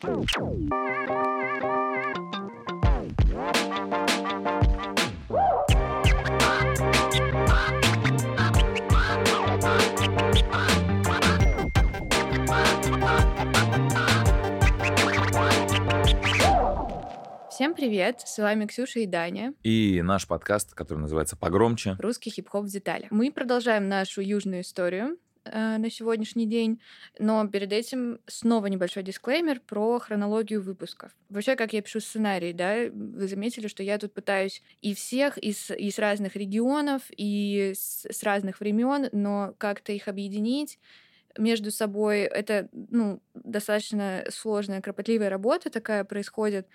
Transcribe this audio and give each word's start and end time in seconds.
Всем 0.00 0.14
привет! 17.74 18.20
С 18.24 18.38
вами 18.38 18.66
Ксюша 18.66 19.00
и 19.00 19.06
Даня. 19.06 19.52
И 19.64 20.00
наш 20.02 20.28
подкаст, 20.28 20.74
который 20.74 21.00
называется 21.00 21.36
«Погромче». 21.36 21.96
Русский 21.98 22.30
хип-хоп 22.30 22.66
в 22.66 22.68
деталях. 22.68 23.10
Мы 23.10 23.32
продолжаем 23.32 23.88
нашу 23.88 24.20
южную 24.20 24.60
историю 24.60 25.16
э, 25.50 25.78
на 25.78 25.90
сегодняшний 25.90 26.46
день, 26.46 26.80
но 27.18 27.46
перед 27.48 27.72
этим 27.72 28.20
снова 28.26 28.66
небольшой 28.66 29.02
дисклеймер 29.02 29.60
про 29.60 29.98
хронологию 29.98 30.62
выпусков. 30.62 31.12
Вообще, 31.28 31.56
как 31.56 31.72
я 31.72 31.82
пишу 31.82 32.00
сценарий, 32.00 32.52
да, 32.52 32.88
вы 32.92 33.28
заметили, 33.28 33.66
что 33.66 33.82
я 33.82 33.98
тут 33.98 34.14
пытаюсь 34.14 34.62
и 34.80 34.94
всех, 34.94 35.38
и 35.38 35.52
с, 35.52 35.74
и 35.74 35.90
с 35.90 35.98
разных 35.98 36.36
регионов, 36.36 37.02
и 37.16 37.72
с, 37.74 38.06
с 38.10 38.22
разных 38.22 38.60
времен, 38.60 39.08
но 39.12 39.54
как-то 39.58 39.92
их 39.92 40.08
объединить 40.08 40.78
между 41.36 41.70
собой. 41.70 42.20
Это 42.20 42.68
ну, 42.72 43.20
достаточно 43.34 44.24
сложная, 44.30 44.80
кропотливая 44.80 45.30
работа 45.30 45.70
такая 45.70 46.04
происходит. 46.04 46.66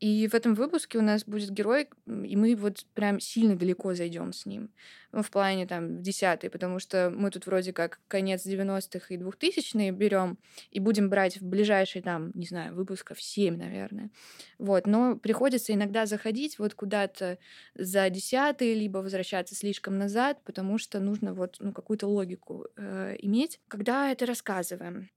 И 0.00 0.28
в 0.28 0.34
этом 0.34 0.54
выпуске 0.54 0.96
у 0.96 1.02
нас 1.02 1.24
будет 1.24 1.50
герой, 1.50 1.88
и 2.06 2.34
мы 2.34 2.56
вот 2.56 2.86
прям 2.94 3.20
сильно 3.20 3.54
далеко 3.54 3.94
зайдем 3.94 4.32
с 4.32 4.46
ним. 4.46 4.70
Ну, 5.12 5.22
в 5.22 5.30
плане 5.30 5.66
там 5.66 5.98
в 5.98 6.00
десятый, 6.00 6.48
потому 6.48 6.78
что 6.78 7.12
мы 7.14 7.30
тут 7.30 7.44
вроде 7.46 7.74
как 7.74 8.00
конец 8.08 8.46
90-х 8.46 9.14
и 9.14 9.18
2000-е 9.18 9.90
берем 9.90 10.38
и 10.70 10.80
будем 10.80 11.10
брать 11.10 11.38
в 11.38 11.44
ближайшие 11.44 12.00
там, 12.00 12.30
не 12.32 12.46
знаю, 12.46 12.74
выпусков 12.74 13.20
7, 13.20 13.58
наверное. 13.58 14.10
Вот, 14.58 14.86
но 14.86 15.16
приходится 15.16 15.74
иногда 15.74 16.06
заходить 16.06 16.58
вот 16.58 16.72
куда-то 16.72 17.36
за 17.74 18.08
десятый, 18.08 18.72
либо 18.72 18.98
возвращаться 18.98 19.54
слишком 19.54 19.98
назад, 19.98 20.38
потому 20.44 20.78
что 20.78 20.98
нужно 20.98 21.34
вот 21.34 21.56
ну, 21.60 21.72
какую-то 21.72 22.06
логику 22.06 22.66
э, 22.76 23.16
иметь, 23.18 23.60
когда 23.68 24.10
это 24.10 24.24
рассказываем. 24.24 25.10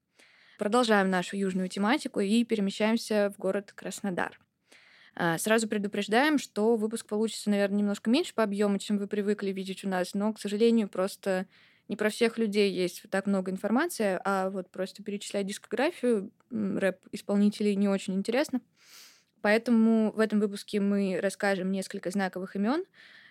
Продолжаем 0.57 1.09
нашу 1.09 1.37
южную 1.37 1.69
тематику 1.69 2.19
и 2.19 2.43
перемещаемся 2.43 3.31
в 3.33 3.39
город 3.39 3.71
Краснодар. 3.71 4.39
А, 5.15 5.37
сразу 5.37 5.67
предупреждаем, 5.67 6.37
что 6.39 6.75
выпуск 6.75 7.05
получится, 7.07 7.49
наверное, 7.49 7.79
немножко 7.79 8.09
меньше 8.09 8.33
по 8.33 8.43
объему, 8.43 8.79
чем 8.79 8.97
вы 8.97 9.07
привыкли 9.07 9.51
видеть 9.51 9.83
у 9.85 9.89
нас, 9.89 10.13
но, 10.13 10.33
к 10.33 10.39
сожалению, 10.39 10.89
просто 10.89 11.47
не 11.87 11.95
про 11.95 12.09
всех 12.09 12.37
людей 12.37 12.71
есть 12.71 13.03
так 13.11 13.27
много 13.27 13.51
информации, 13.51 14.19
а 14.23 14.49
вот 14.49 14.71
просто 14.71 15.03
перечислять 15.03 15.45
дискографию 15.45 16.31
рэп-исполнителей 16.49 17.75
не 17.75 17.87
очень 17.89 18.15
интересно. 18.15 18.61
Поэтому 19.41 20.11
в 20.13 20.19
этом 20.19 20.39
выпуске 20.39 20.79
мы 20.79 21.19
расскажем 21.21 21.71
несколько 21.71 22.11
знаковых 22.11 22.55
имен, 22.55 22.85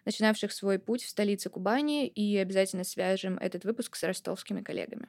начинавших 0.05 0.53
свой 0.53 0.79
путь 0.79 1.03
в 1.05 1.09
столице 1.09 1.51
Кубани, 1.51 2.07
и 2.09 2.37
обязательно 2.39 2.85
свяжем 2.85 3.39
этот 3.39 3.65
выпуск 3.65 3.97
с 3.97 4.03
ростовскими 4.05 4.63
коллегами. 4.63 5.09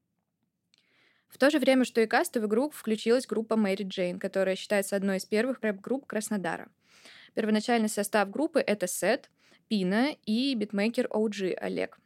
В 1.33 1.39
то 1.39 1.49
же 1.49 1.57
время, 1.57 1.83
что 1.83 1.99
и 1.99 2.05
касты, 2.05 2.39
в 2.39 2.45
игру 2.45 2.69
включилась 2.69 3.25
группа 3.25 3.55
Мэри 3.55 3.83
Джейн, 3.83 4.19
которая 4.19 4.55
считается 4.55 4.95
одной 4.95 5.17
из 5.17 5.25
первых 5.25 5.61
рэп-групп 5.61 6.05
Краснодара. 6.05 6.67
Первоначальный 7.33 7.89
состав 7.89 8.29
группы— 8.29 8.59
это 8.67 8.85
Сет, 8.85 9.31
Пина 9.67 10.15
и 10.27 10.53
битмейкер 10.53 11.07
OG 11.07 11.55
Олег. 11.55 11.97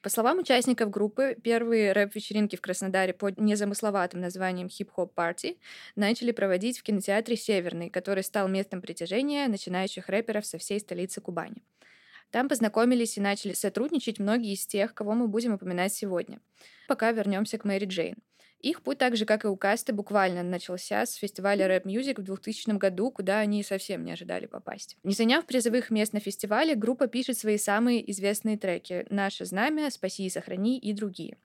По 0.00 0.08
словам 0.08 0.38
участников 0.38 0.88
группы, 0.88 1.36
первые 1.42 1.92
рэп-вечеринки 1.92 2.56
в 2.56 2.62
Краснодаре 2.62 3.12
под 3.12 3.38
незамысловатым 3.38 4.22
названием 4.22 4.70
«Хип-хоп 4.70 5.12
Party» 5.12 5.58
начали 5.94 6.32
проводить 6.32 6.78
в 6.78 6.82
кинотеатре 6.82 7.36
«Северный», 7.36 7.90
который 7.90 8.24
стал 8.24 8.48
местом 8.48 8.80
притяжения 8.80 9.46
начинающих 9.48 10.08
рэперов 10.08 10.46
со 10.46 10.56
всей 10.56 10.80
столицы 10.80 11.20
Кубани. 11.20 11.62
Там 12.34 12.48
познакомились 12.48 13.16
и 13.16 13.20
начали 13.20 13.52
сотрудничать 13.52 14.18
многие 14.18 14.54
из 14.54 14.66
тех, 14.66 14.92
кого 14.92 15.12
мы 15.14 15.28
будем 15.28 15.54
упоминать 15.54 15.94
сегодня. 15.94 16.40
Пока 16.88 17.12
вернемся 17.12 17.58
к 17.58 17.64
Мэри 17.64 17.84
Джейн. 17.84 18.16
Их 18.58 18.82
путь, 18.82 18.98
так 18.98 19.16
же, 19.16 19.24
как 19.24 19.44
и 19.44 19.46
у 19.46 19.54
Касты, 19.56 19.92
буквально 19.92 20.42
начался 20.42 21.06
с 21.06 21.14
фестиваля 21.14 21.68
Рэп 21.68 21.86
Music 21.86 22.20
в 22.20 22.24
2000 22.24 22.76
году, 22.76 23.12
куда 23.12 23.38
они 23.38 23.62
совсем 23.62 24.04
не 24.04 24.10
ожидали 24.10 24.46
попасть. 24.46 24.96
Не 25.04 25.14
заняв 25.14 25.46
призовых 25.46 25.90
мест 25.90 26.12
на 26.12 26.18
фестивале, 26.18 26.74
группа 26.74 27.06
пишет 27.06 27.38
свои 27.38 27.56
самые 27.56 28.10
известные 28.10 28.58
треки 28.58 29.06
«Наше 29.10 29.44
знамя», 29.44 29.88
«Спаси 29.92 30.26
и 30.26 30.28
сохрани» 30.30 30.76
и 30.76 30.92
другие. 30.92 31.36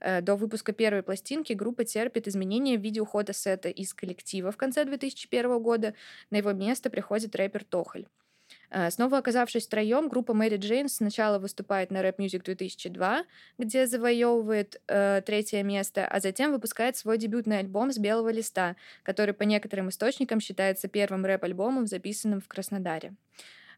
Э, 0.00 0.22
до 0.22 0.36
выпуска 0.36 0.72
первой 0.72 1.02
пластинки 1.02 1.52
группа 1.52 1.84
терпит 1.84 2.28
изменения 2.28 2.78
в 2.78 2.80
виде 2.80 3.02
ухода 3.02 3.34
сета 3.34 3.68
из 3.68 3.92
коллектива 3.92 4.52
в 4.52 4.56
конце 4.56 4.86
2001 4.86 5.58
года. 5.60 5.92
На 6.30 6.36
его 6.38 6.52
место 6.52 6.88
приходит 6.88 7.36
рэпер 7.36 7.64
Тохоль. 7.64 8.06
Э, 8.70 8.90
снова 8.90 9.18
оказавшись 9.18 9.66
втроем, 9.66 10.08
группа 10.08 10.32
Мэри 10.32 10.56
Джейн 10.56 10.88
сначала 10.88 11.38
выступает 11.38 11.90
на 11.90 11.98
Rap 12.02 12.16
Music 12.18 12.44
2002, 12.44 13.24
где 13.58 13.86
завоевывает 13.86 14.80
э, 14.86 15.22
третье 15.26 15.62
место, 15.62 16.06
а 16.06 16.20
затем 16.20 16.52
выпускает 16.52 16.96
свой 16.96 17.18
дебютный 17.18 17.58
альбом 17.58 17.92
с 17.92 17.98
белого 17.98 18.30
листа, 18.30 18.76
который 19.02 19.34
по 19.34 19.42
некоторым 19.42 19.88
источникам 19.88 20.40
считается 20.40 20.88
первым 20.88 21.24
рэп-альбомом, 21.26 21.86
записанным 21.86 22.40
в 22.40 22.48
Краснодаре. 22.48 23.14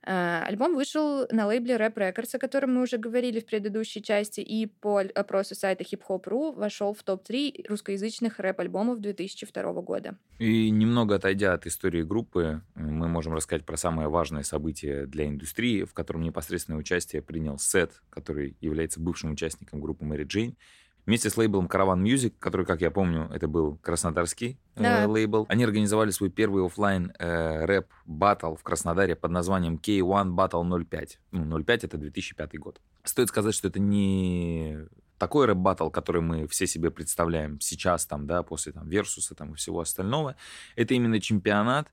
Э, 0.04 0.42
альбом 0.44 0.74
вышел 0.74 1.26
на 1.30 1.46
лейбле 1.46 1.76
Rap 1.76 1.94
Records, 1.94 2.34
о 2.34 2.38
котором 2.38 2.74
мы 2.74 2.82
уже 2.82 2.98
говорили 2.98 3.40
в 3.40 3.46
предыдущей 3.46 4.02
части, 4.02 4.40
и 4.40 4.66
по 4.66 5.00
опросу 5.00 5.54
сайта 5.54 5.84
hiphop.ru 5.84 6.54
вошел 6.54 6.92
в 6.92 7.02
топ-3 7.02 7.68
русскоязычных 7.68 8.40
рэп-альбомов 8.40 9.00
2002 9.00 9.72
года. 9.82 10.16
И 10.38 10.70
немного 10.70 11.14
отойдя 11.14 11.52
от 11.52 11.66
истории 11.66 12.02
группы, 12.02 12.62
мы 12.74 13.06
можем 13.06 13.34
рассказать 13.34 13.64
про 13.64 13.76
самое 13.76 14.08
важное 14.08 14.42
событие 14.42 15.06
для 15.06 15.28
индустрии, 15.28 15.84
в 15.84 15.94
котором 15.94 16.22
непосредственное 16.22 16.80
участие 16.80 17.22
принял 17.22 17.58
Сет, 17.58 18.02
который 18.10 18.56
является 18.60 18.98
бывшим 18.98 19.32
участником 19.32 19.80
группы 19.80 20.04
Мэри 20.04 20.24
Джейн, 20.24 20.56
Вместе 21.04 21.30
с 21.30 21.36
лейблом 21.36 21.66
Caravan 21.66 22.00
Music, 22.00 22.34
который, 22.38 22.64
как 22.64 22.80
я 22.80 22.92
помню, 22.92 23.28
это 23.32 23.48
был 23.48 23.76
краснодарский 23.78 24.58
э, 24.76 24.82
да. 24.82 25.02
э, 25.02 25.06
лейбл, 25.06 25.46
они 25.48 25.64
организовали 25.64 26.10
свой 26.10 26.30
первый 26.30 26.64
офлайн 26.64 27.12
э, 27.18 27.64
рэп 27.64 27.88
батл 28.06 28.54
в 28.54 28.62
Краснодаре 28.62 29.16
под 29.16 29.32
названием 29.32 29.80
K1 29.82 30.34
Battle 30.34 30.84
05. 30.84 31.18
Ну, 31.32 31.62
05 31.64 31.84
это 31.84 31.98
2005 31.98 32.58
год. 32.60 32.80
Стоит 33.02 33.28
сказать, 33.28 33.54
что 33.54 33.66
это 33.66 33.80
не 33.80 34.78
такой 35.18 35.46
рэп 35.46 35.56
батл, 35.56 35.88
который 35.88 36.22
мы 36.22 36.46
все 36.46 36.68
себе 36.68 36.92
представляем 36.92 37.60
сейчас, 37.60 38.06
там, 38.06 38.28
да, 38.28 38.44
после 38.44 38.70
там, 38.70 38.88
Версуса 38.88 39.34
там, 39.34 39.52
и 39.52 39.56
всего 39.56 39.80
остального. 39.80 40.36
Это 40.76 40.94
именно 40.94 41.20
чемпионат. 41.20 41.92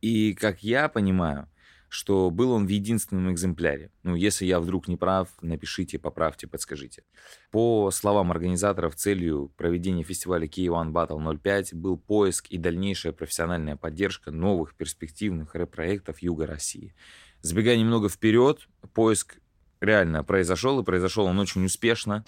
И, 0.00 0.34
как 0.34 0.62
я 0.64 0.88
понимаю, 0.88 1.48
что 1.90 2.30
был 2.30 2.52
он 2.52 2.66
в 2.66 2.68
единственном 2.68 3.32
экземпляре. 3.32 3.90
Ну, 4.04 4.14
если 4.14 4.46
я 4.46 4.60
вдруг 4.60 4.86
не 4.86 4.96
прав, 4.96 5.28
напишите, 5.42 5.98
поправьте, 5.98 6.46
подскажите. 6.46 7.02
По 7.50 7.90
словам 7.90 8.30
организаторов, 8.30 8.94
целью 8.94 9.52
проведения 9.56 10.04
фестиваля 10.04 10.46
K1 10.46 10.92
Battle 10.92 11.38
05 11.38 11.74
был 11.74 11.98
поиск 11.98 12.46
и 12.46 12.58
дальнейшая 12.58 13.12
профессиональная 13.12 13.74
поддержка 13.76 14.30
новых 14.30 14.76
перспективных 14.76 15.56
рэп-проектов 15.56 16.22
Юга 16.22 16.46
России. 16.46 16.94
Сбегая 17.42 17.76
немного 17.76 18.08
вперед, 18.08 18.68
поиск 18.94 19.38
реально 19.80 20.22
произошел, 20.22 20.78
и 20.78 20.84
произошел 20.84 21.26
он 21.26 21.40
очень 21.40 21.64
успешно 21.64 22.24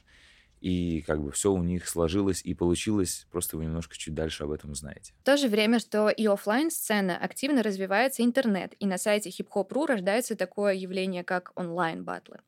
и 0.62 1.02
как 1.02 1.20
бы 1.22 1.32
все 1.32 1.52
у 1.52 1.62
них 1.62 1.88
сложилось 1.88 2.40
и 2.44 2.54
получилось, 2.54 3.26
просто 3.30 3.56
вы 3.56 3.64
немножко 3.64 3.96
чуть 3.98 4.14
дальше 4.14 4.44
об 4.44 4.52
этом 4.52 4.70
узнаете. 4.70 5.12
В 5.20 5.24
то 5.24 5.36
же 5.36 5.48
время, 5.48 5.80
что 5.80 6.08
и 6.08 6.26
офлайн 6.26 6.70
сцена 6.70 7.18
активно 7.18 7.62
развивается 7.62 8.22
интернет, 8.22 8.74
и 8.78 8.86
на 8.86 8.96
сайте 8.96 9.30
hip-hop.ru 9.30 9.86
рождается 9.86 10.36
такое 10.36 10.74
явление, 10.74 11.24
как 11.24 11.50
онлайн-батлы. 11.56 12.38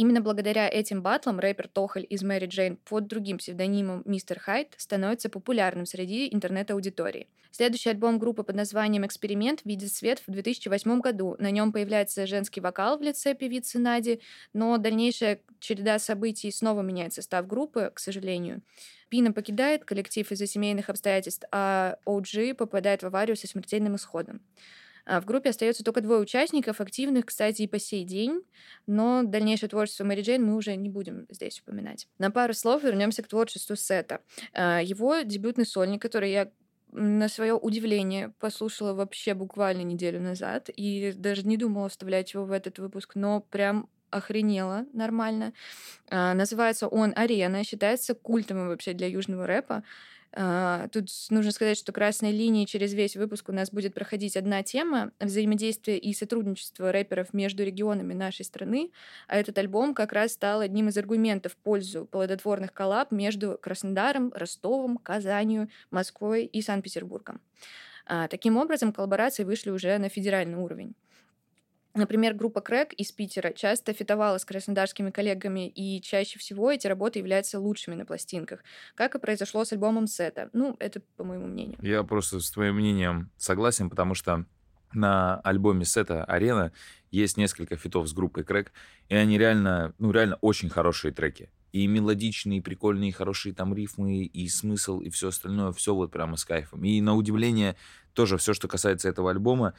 Именно 0.00 0.22
благодаря 0.22 0.66
этим 0.66 1.02
батлам 1.02 1.40
рэпер 1.40 1.68
Тохоль 1.68 2.06
из 2.08 2.22
Мэри 2.22 2.46
Джейн 2.46 2.78
под 2.88 3.06
другим 3.06 3.36
псевдонимом 3.36 4.00
Мистер 4.06 4.38
Хайт 4.40 4.72
становится 4.78 5.28
популярным 5.28 5.84
среди 5.84 6.32
интернет-аудитории. 6.32 7.28
Следующий 7.50 7.90
альбом 7.90 8.18
группы 8.18 8.42
под 8.42 8.56
названием 8.56 9.04
«Эксперимент» 9.04 9.60
видит 9.64 9.92
свет 9.92 10.22
в 10.26 10.30
2008 10.30 11.00
году. 11.00 11.36
На 11.38 11.50
нем 11.50 11.70
появляется 11.70 12.26
женский 12.26 12.62
вокал 12.62 12.96
в 12.96 13.02
лице 13.02 13.34
певицы 13.34 13.78
Нади, 13.78 14.22
но 14.54 14.78
дальнейшая 14.78 15.42
череда 15.58 15.98
событий 15.98 16.50
снова 16.50 16.80
меняет 16.80 17.12
состав 17.12 17.46
группы, 17.46 17.92
к 17.94 17.98
сожалению. 17.98 18.62
Пина 19.10 19.34
покидает 19.34 19.84
коллектив 19.84 20.32
из-за 20.32 20.46
семейных 20.46 20.88
обстоятельств, 20.88 21.44
а 21.52 21.96
OG 22.06 22.54
попадает 22.54 23.02
в 23.02 23.06
аварию 23.06 23.36
со 23.36 23.46
смертельным 23.46 23.96
исходом. 23.96 24.40
А 25.04 25.20
в 25.20 25.24
группе 25.24 25.50
остается 25.50 25.84
только 25.84 26.00
двое 26.00 26.20
участников, 26.20 26.80
активных, 26.80 27.26
кстати, 27.26 27.62
и 27.62 27.66
по 27.66 27.78
сей 27.78 28.04
день, 28.04 28.42
но 28.86 29.22
дальнейшее 29.22 29.68
творчество 29.68 30.04
Мэри 30.04 30.22
Джейн 30.22 30.44
мы 30.44 30.56
уже 30.56 30.76
не 30.76 30.88
будем 30.88 31.26
здесь 31.30 31.60
упоминать. 31.60 32.08
На 32.18 32.30
пару 32.30 32.54
слов 32.54 32.82
вернемся 32.82 33.22
к 33.22 33.28
творчеству 33.28 33.76
Сета. 33.76 34.20
А, 34.52 34.80
его 34.80 35.20
дебютный 35.20 35.66
сольник, 35.66 36.02
который 36.02 36.32
я 36.32 36.50
на 36.92 37.28
свое 37.28 37.54
удивление 37.54 38.30
послушала 38.40 38.94
вообще 38.94 39.34
буквально 39.34 39.82
неделю 39.82 40.20
назад 40.20 40.70
и 40.74 41.12
даже 41.12 41.46
не 41.46 41.56
думала 41.56 41.88
вставлять 41.88 42.34
его 42.34 42.44
в 42.44 42.52
этот 42.52 42.78
выпуск, 42.78 43.12
но 43.14 43.40
прям 43.40 43.88
охренела 44.10 44.86
нормально. 44.92 45.52
А, 46.08 46.34
называется 46.34 46.88
он 46.88 47.12
«Арена», 47.16 47.64
считается 47.64 48.14
культовым 48.14 48.68
вообще 48.68 48.92
для 48.92 49.06
южного 49.06 49.46
рэпа. 49.46 49.84
А, 50.32 50.86
тут 50.88 51.08
нужно 51.30 51.50
сказать, 51.50 51.76
что 51.76 51.92
красной 51.92 52.30
линией 52.30 52.66
через 52.66 52.92
весь 52.92 53.16
выпуск 53.16 53.48
у 53.48 53.52
нас 53.52 53.70
будет 53.70 53.94
проходить 53.94 54.36
одна 54.36 54.62
тема— 54.62 55.10
взаимодействие 55.20 55.98
и 55.98 56.14
сотрудничество 56.14 56.92
рэперов 56.92 57.34
между 57.34 57.64
регионами 57.64 58.14
нашей 58.14 58.44
страны. 58.44 58.92
А 59.26 59.36
этот 59.36 59.58
альбом 59.58 59.92
как 59.92 60.12
раз 60.12 60.32
стал 60.32 60.60
одним 60.60 60.88
из 60.88 60.96
аргументов 60.96 61.52
в 61.52 61.56
пользу 61.56 62.06
плодотворных 62.06 62.72
коллаб 62.72 63.10
между 63.10 63.58
Краснодаром, 63.60 64.32
Ростовом, 64.34 64.98
Казанью, 64.98 65.68
Москвой 65.90 66.44
и 66.44 66.62
Санкт-Петербургом. 66.62 67.40
А, 68.06 68.28
таким 68.28 68.56
образом, 68.56 68.92
коллаборации 68.92 69.44
вышли 69.44 69.70
уже 69.70 69.98
на 69.98 70.08
федеральный 70.08 70.58
уровень. 70.58 70.94
Например, 71.94 72.34
группа 72.34 72.60
Крэк 72.60 72.92
из 72.92 73.10
Питера 73.10 73.52
часто 73.52 73.92
фитовала 73.92 74.38
с 74.38 74.44
краснодарскими 74.44 75.10
коллегами, 75.10 75.68
и 75.68 76.00
чаще 76.00 76.38
всего 76.38 76.70
эти 76.70 76.86
работы 76.86 77.18
являются 77.18 77.58
лучшими 77.58 77.96
на 77.96 78.06
пластинках, 78.06 78.60
как 78.94 79.16
и 79.16 79.18
произошло 79.18 79.64
с 79.64 79.72
альбомом 79.72 80.06
Сета. 80.06 80.50
Ну, 80.52 80.76
это 80.78 81.00
по 81.16 81.24
моему 81.24 81.48
мнению. 81.48 81.78
Я 81.82 82.04
просто 82.04 82.38
с 82.38 82.50
твоим 82.50 82.76
мнением 82.76 83.30
согласен, 83.36 83.90
потому 83.90 84.14
что 84.14 84.44
на 84.92 85.40
альбоме 85.40 85.84
Сета 85.84 86.24
«Арена» 86.24 86.72
есть 87.10 87.36
несколько 87.36 87.76
фитов 87.76 88.08
с 88.08 88.12
группой 88.12 88.44
Крэк, 88.44 88.72
и 89.08 89.14
они 89.14 89.36
реально, 89.38 89.94
ну, 89.98 90.12
реально 90.12 90.36
очень 90.40 90.68
хорошие 90.68 91.12
треки. 91.12 91.50
И 91.72 91.86
мелодичные, 91.86 92.58
и 92.58 92.62
прикольные, 92.62 93.10
и 93.10 93.12
хорошие 93.12 93.54
там 93.54 93.74
рифмы, 93.74 94.22
и 94.24 94.48
смысл, 94.48 95.00
и 95.00 95.10
все 95.10 95.28
остальное, 95.28 95.72
все 95.72 95.94
вот 95.94 96.10
прямо 96.10 96.36
с 96.36 96.44
кайфом. 96.44 96.84
И 96.84 97.00
на 97.00 97.14
удивление 97.14 97.76
тоже 98.12 98.36
все, 98.38 98.54
что 98.54 98.66
касается 98.66 99.08
этого 99.08 99.30
альбома, 99.30 99.74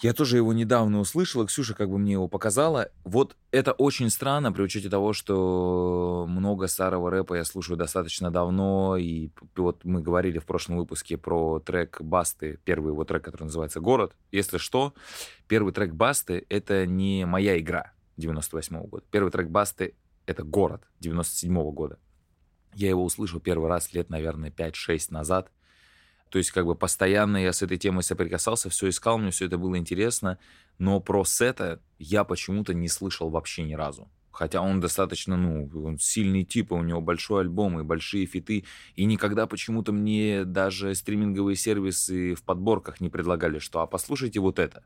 я 0.00 0.12
тоже 0.14 0.36
его 0.36 0.52
недавно 0.52 0.98
услышал, 1.00 1.42
и 1.42 1.46
Ксюша 1.46 1.74
как 1.74 1.88
бы 1.88 1.98
мне 1.98 2.12
его 2.12 2.26
показала. 2.26 2.90
Вот 3.04 3.36
это 3.50 3.72
очень 3.72 4.10
странно 4.10 4.52
при 4.52 4.62
учете 4.62 4.88
того, 4.88 5.12
что 5.12 6.26
много 6.28 6.66
старого 6.66 7.10
рэпа 7.10 7.34
я 7.34 7.44
слушаю 7.44 7.76
достаточно 7.76 8.30
давно. 8.30 8.96
И 8.96 9.30
вот 9.54 9.84
мы 9.84 10.00
говорили 10.00 10.38
в 10.38 10.44
прошлом 10.44 10.76
выпуске 10.78 11.16
про 11.16 11.60
трек 11.60 12.00
Басты, 12.00 12.58
первый 12.64 12.90
его 12.90 13.04
трек, 13.04 13.24
который 13.24 13.44
называется 13.44 13.80
«Город». 13.80 14.16
Если 14.32 14.58
что, 14.58 14.94
первый 15.46 15.72
трек 15.72 15.92
Басты— 15.92 16.46
это 16.48 16.86
не 16.86 17.24
моя 17.24 17.58
игра 17.58 17.92
98 18.16 18.76
-го 18.76 18.88
года. 18.88 19.04
Первый 19.10 19.30
трек 19.30 19.48
Басты— 19.48 19.94
это 20.26 20.42
«Город» 20.42 20.82
97 21.00 21.56
-го 21.56 21.70
года. 21.70 21.98
Я 22.74 22.88
его 22.88 23.04
услышал 23.04 23.38
первый 23.38 23.68
раз 23.68 23.92
лет, 23.92 24.10
наверное, 24.10 24.50
5-6 24.50 25.10
назад— 25.10 25.50
то 26.32 26.38
есть 26.38 26.50
как 26.50 26.64
бы 26.64 26.74
постоянно 26.74 27.36
я 27.36 27.52
с 27.52 27.60
этой 27.60 27.76
темой 27.76 28.02
соприкасался, 28.02 28.70
все 28.70 28.88
искал, 28.88 29.18
мне 29.18 29.30
все 29.30 29.44
это 29.44 29.58
было 29.58 29.76
интересно, 29.76 30.38
но 30.78 30.98
про 30.98 31.24
Сета 31.26 31.82
я 31.98 32.24
почему-то 32.24 32.72
не 32.72 32.88
слышал 32.88 33.28
вообще 33.28 33.64
ни 33.64 33.74
разу. 33.74 34.10
Хотя 34.30 34.62
он 34.62 34.80
достаточно, 34.80 35.36
ну, 35.36 35.70
он 35.84 35.98
сильный 35.98 36.42
тип, 36.42 36.72
у 36.72 36.82
него 36.82 37.02
большой 37.02 37.42
альбом 37.42 37.78
и 37.78 37.82
большие 37.82 38.24
фиты. 38.24 38.64
И 38.96 39.04
никогда 39.04 39.46
почему-то 39.46 39.92
мне 39.92 40.46
даже 40.46 40.94
стриминговые 40.94 41.54
сервисы 41.54 42.34
в 42.34 42.42
подборках 42.42 43.02
не 43.02 43.10
предлагали, 43.10 43.58
что 43.58 43.80
«а 43.80 43.86
послушайте 43.86 44.40
вот 44.40 44.58
это» 44.58 44.84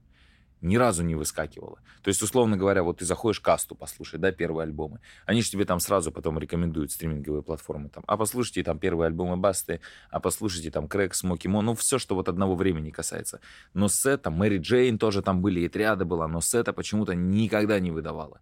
ни 0.61 0.77
разу 0.77 1.03
не 1.03 1.15
выскакивало. 1.15 1.79
То 2.03 2.09
есть, 2.09 2.23
условно 2.23 2.57
говоря, 2.57 2.83
вот 2.83 2.99
ты 2.99 3.05
заходишь 3.05 3.41
касту 3.41 3.75
послушать, 3.75 4.21
да, 4.21 4.33
первые 4.33 4.65
альбомы. 4.65 5.01
Они 5.25 5.43
же 5.43 5.51
тебе 5.51 5.65
там 5.65 5.81
сразу 5.81 6.11
потом 6.13 6.39
рекомендуют 6.39 6.93
стриминговые 6.93 7.43
платформы. 7.43 7.89
Там, 7.89 8.05
а 8.07 8.17
послушайте 8.17 8.63
там 8.63 8.79
первые 8.79 9.07
альбомы 9.07 9.37
Басты, 9.37 9.81
а 10.11 10.21
послушайте 10.21 10.71
там 10.71 10.89
Крэк, 10.89 11.15
Смоки 11.15 11.49
Мо, 11.49 11.63
ну 11.63 11.75
все, 11.75 11.99
что 11.99 12.15
вот 12.15 12.29
одного 12.29 12.55
времени 12.55 12.91
касается. 12.91 13.41
Но 13.75 13.89
сета, 13.89 14.31
Мэри 14.31 14.59
Джейн 14.59 14.99
тоже 14.99 15.23
там 15.23 15.43
были, 15.43 15.61
и 15.61 15.69
триада 15.69 16.05
была, 16.05 16.29
но 16.29 16.41
сета 16.41 16.73
почему-то 16.73 17.15
никогда 17.15 17.79
не 17.81 17.91
выдавала. 17.91 18.41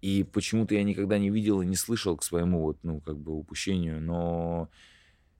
И 0.00 0.24
почему-то 0.24 0.74
я 0.74 0.82
никогда 0.82 1.18
не 1.18 1.30
видел 1.30 1.62
и 1.62 1.66
не 1.66 1.76
слышал 1.76 2.16
к 2.16 2.24
своему 2.24 2.62
вот, 2.62 2.78
ну, 2.82 3.00
как 3.00 3.16
бы 3.18 3.32
упущению, 3.32 4.00
но 4.00 4.68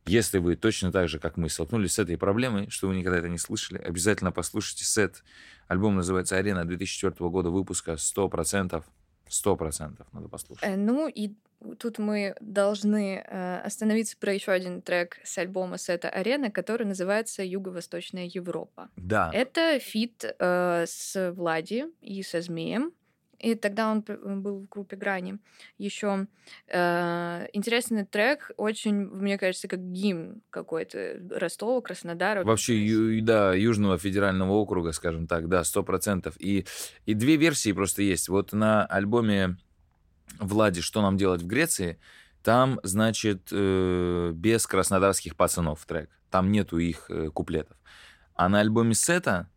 если 0.07 0.39
вы 0.39 0.57
точно 0.57 0.91
так 0.91 1.09
же, 1.09 1.19
как 1.19 1.37
мы, 1.37 1.49
столкнулись 1.49 1.95
с 1.95 1.99
этой 1.99 2.17
проблемой, 2.19 2.69
что 2.71 2.89
вы 2.89 2.97
никогда 2.97 3.19
это 3.19 3.29
не 3.29 3.39
слышали, 3.39 3.79
обязательно 3.79 4.33
послушайте 4.33 4.85
сет. 4.85 5.23
Альбом 5.69 5.97
называется 5.97 6.37
«Арена» 6.37 6.65
2004 6.65 7.31
года 7.31 7.51
выпуска. 7.51 7.93
100%. 7.93 8.83
100% 9.33 10.07
надо 10.13 10.29
послушать. 10.29 10.65
Э, 10.65 10.77
ну 10.77 11.09
и 11.09 11.33
тут 11.79 11.99
мы 11.99 12.35
должны 12.41 13.25
э, 13.25 13.61
остановиться 13.61 14.17
про 14.19 14.35
еще 14.35 14.53
один 14.53 14.83
трек 14.83 15.19
с 15.25 15.39
альбома 15.39 15.79
сета 15.79 16.11
«Арена», 16.11 16.51
который 16.51 16.87
называется 16.87 17.43
«Юго-Восточная 17.43 18.27
Европа». 18.27 18.91
Да. 18.97 19.31
Это 19.33 19.79
feat 19.79 20.25
э, 20.39 20.85
с 20.87 21.33
Влади 21.33 21.87
и 22.01 22.23
со 22.23 22.41
Змеем. 22.41 22.93
И 23.43 23.57
тогда 23.57 23.91
он 23.91 24.03
был 24.41 24.61
в 24.61 24.69
группе 24.69 24.97
Грани. 24.97 25.39
Еще 25.77 26.29
э, 26.69 27.47
интересный 27.53 28.07
трек, 28.07 28.53
очень, 28.57 28.95
мне 28.95 29.37
кажется, 29.37 29.67
как 29.67 29.81
гимн 29.81 30.43
какой-то 30.51 31.21
Ростова, 31.31 31.81
Краснодара. 31.81 32.45
Вообще, 32.45 32.79
ю, 32.79 33.21
да, 33.23 33.53
Южного 33.53 33.99
федерального 33.99 34.53
округа, 34.53 34.93
скажем 34.93 35.27
так, 35.27 35.49
да, 35.49 35.65
сто 35.65 35.83
процентов. 35.83 36.37
И, 36.39 36.67
и 37.05 37.15
две 37.15 37.37
версии 37.37 37.73
просто 37.73 38.03
есть. 38.03 38.29
Вот 38.29 38.53
на 38.53 38.87
альбоме 38.87 39.57
Влади 40.39 40.81
«Что 40.81 41.03
нам 41.03 41.17
делать 41.17 41.43
в 41.43 41.47
Греции» 41.47 41.99
там, 42.43 42.81
значит, 42.83 43.49
э, 43.53 44.33
без 44.35 44.67
краснодарских 44.67 45.37
пацанов 45.37 45.85
трек. 45.85 46.11
Там 46.31 46.51
нету 46.51 46.79
их 46.79 47.07
э, 47.09 47.31
куплетов. 47.31 47.77
А 48.35 48.49
на 48.49 48.61
альбоме 48.61 48.95
Сета 48.95 49.49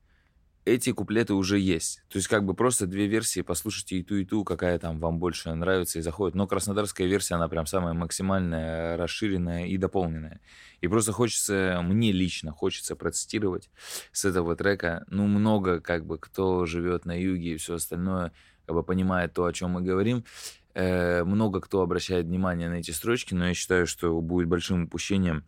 эти 0.66 0.92
куплеты 0.92 1.36
уже 1.36 1.60
есть. 1.60 2.04
То 2.10 2.18
есть 2.18 2.28
как 2.28 2.44
бы 2.44 2.56
просто 2.56 2.88
две 2.88 3.06
версии, 3.06 3.42
послушайте 3.42 3.98
и 3.98 4.04
ту, 4.04 4.16
и 4.16 4.26
ту, 4.26 4.44
какая 4.44 4.80
там 4.80 5.00
вам 5.00 5.20
больше 5.20 5.54
нравится 5.54 6.00
и 6.00 6.02
заходит. 6.02 6.36
Но 6.36 6.48
краснодарская 6.48 7.08
версия, 7.08 7.36
она 7.36 7.48
прям 7.48 7.68
самая 7.68 7.94
максимальная, 7.94 8.98
расширенная 8.98 9.68
и 9.68 9.78
дополненная. 9.78 10.42
И 10.82 10.88
просто 10.88 11.12
хочется, 11.12 11.80
мне 11.84 12.12
лично 12.12 12.52
хочется 12.52 12.96
процитировать 12.96 13.70
с 14.12 14.26
этого 14.26 14.56
трека, 14.56 15.06
ну, 15.08 15.28
много 15.28 15.80
как 15.80 16.06
бы, 16.06 16.18
кто 16.18 16.66
живет 16.66 17.06
на 17.06 17.20
юге 17.20 17.54
и 17.54 17.58
все 17.58 17.76
остальное, 17.76 18.32
как 18.66 18.76
бы 18.76 18.84
понимает 18.84 19.34
то, 19.34 19.46
о 19.46 19.54
чем 19.54 19.72
мы 19.72 19.82
говорим. 19.82 20.26
Э, 20.74 21.24
много 21.24 21.62
кто 21.62 21.82
обращает 21.82 22.26
внимание 22.26 22.70
на 22.70 22.76
эти 22.76 22.92
строчки, 22.92 23.34
но 23.34 23.48
я 23.48 23.54
считаю, 23.54 23.86
что 23.86 24.20
будет 24.20 24.48
большим 24.48 24.86
упущением 24.86 25.46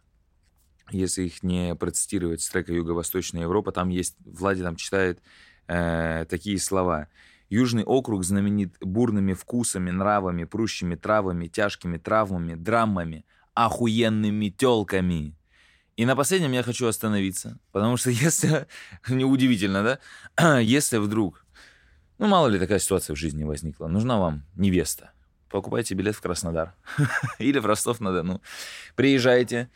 если 0.89 1.23
их 1.23 1.43
не 1.43 1.75
процитировать 1.75 2.41
с 2.41 2.49
трека 2.49 2.73
«Юго-Восточная 2.73 3.41
Европа», 3.41 3.71
там 3.71 3.89
есть, 3.89 4.15
Влади 4.25 4.63
там 4.63 4.75
читает 4.75 5.19
э, 5.67 6.25
такие 6.29 6.59
слова. 6.59 7.07
Южный 7.49 7.83
округ 7.83 8.23
знаменит 8.23 8.75
бурными 8.81 9.33
вкусами, 9.33 9.91
нравами, 9.91 10.43
прущими 10.43 10.95
травами, 10.95 11.47
тяжкими 11.47 11.97
травмами, 11.97 12.55
драмами, 12.55 13.25
охуенными 13.53 14.49
телками. 14.49 15.33
И 15.95 16.05
на 16.05 16.15
последнем 16.15 16.51
я 16.51 16.61
хочу 16.61 16.87
остановиться, 16.87 17.57
потому 17.71 17.97
что 17.97 18.09
если, 18.11 18.67
неудивительно, 19.09 19.99
да, 20.37 20.59
если 20.61 20.97
вдруг, 20.97 21.45
ну 22.19 22.27
мало 22.27 22.47
ли 22.47 22.59
такая 22.59 22.79
ситуация 22.79 23.15
в 23.15 23.19
жизни 23.19 23.44
возникла, 23.44 23.87
нужна 23.87 24.19
вам 24.19 24.44
невеста, 24.56 25.11
покупайте 25.49 25.95
билет 25.95 26.15
в 26.15 26.21
Краснодар 26.21 26.75
или 27.39 27.57
в 27.57 27.65
Ростов-на-Дону, 27.65 28.41
приезжайте, 28.95 29.69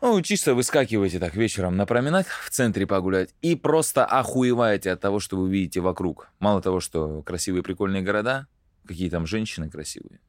ну, 0.00 0.20
чисто 0.22 0.54
выскакиваете 0.54 1.18
так 1.18 1.34
вечером 1.34 1.76
на 1.76 1.86
променад 1.86 2.26
в 2.26 2.50
центре 2.50 2.86
погулять 2.86 3.34
и 3.40 3.54
просто 3.54 4.04
охуеваете 4.04 4.92
от 4.92 5.00
того, 5.00 5.20
что 5.20 5.36
вы 5.36 5.50
видите 5.50 5.80
вокруг. 5.80 6.28
Мало 6.40 6.60
того, 6.60 6.80
что 6.80 7.22
красивые 7.22 7.62
прикольные 7.62 8.02
города, 8.02 8.46
какие 8.86 9.08
там 9.08 9.26
женщины 9.26 9.70
красивые. 9.70 10.20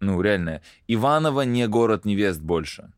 Ну, 0.00 0.20
реально. 0.20 0.62
Иваново 0.88 1.42
не 1.42 1.68
город 1.68 2.04
невест 2.04 2.40
больше. 2.40 2.92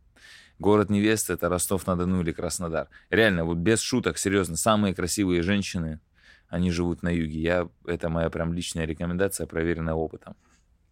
Город 0.58 0.88
невест— 0.88 1.30
это 1.30 1.49
Ростов-на-Дону 1.49 2.23
или 2.23 2.32
Краснодар. 2.32 2.88
Реально, 3.11 3.44
вот 3.44 3.58
без 3.58 3.80
шуток, 3.80 4.18
серьезно, 4.18 4.56
самые 4.56 4.94
красивые 4.94 5.42
женщины, 5.42 6.00
они 6.49 6.70
живут 6.70 7.02
на 7.02 7.11
юге. 7.11 7.40
Я, 7.40 7.68
это 7.87 8.08
моя 8.08 8.30
прям 8.30 8.54
личная 8.54 8.87
рекомендация, 8.87 9.46
проверенная 9.46 9.94
опытом. 9.94 10.37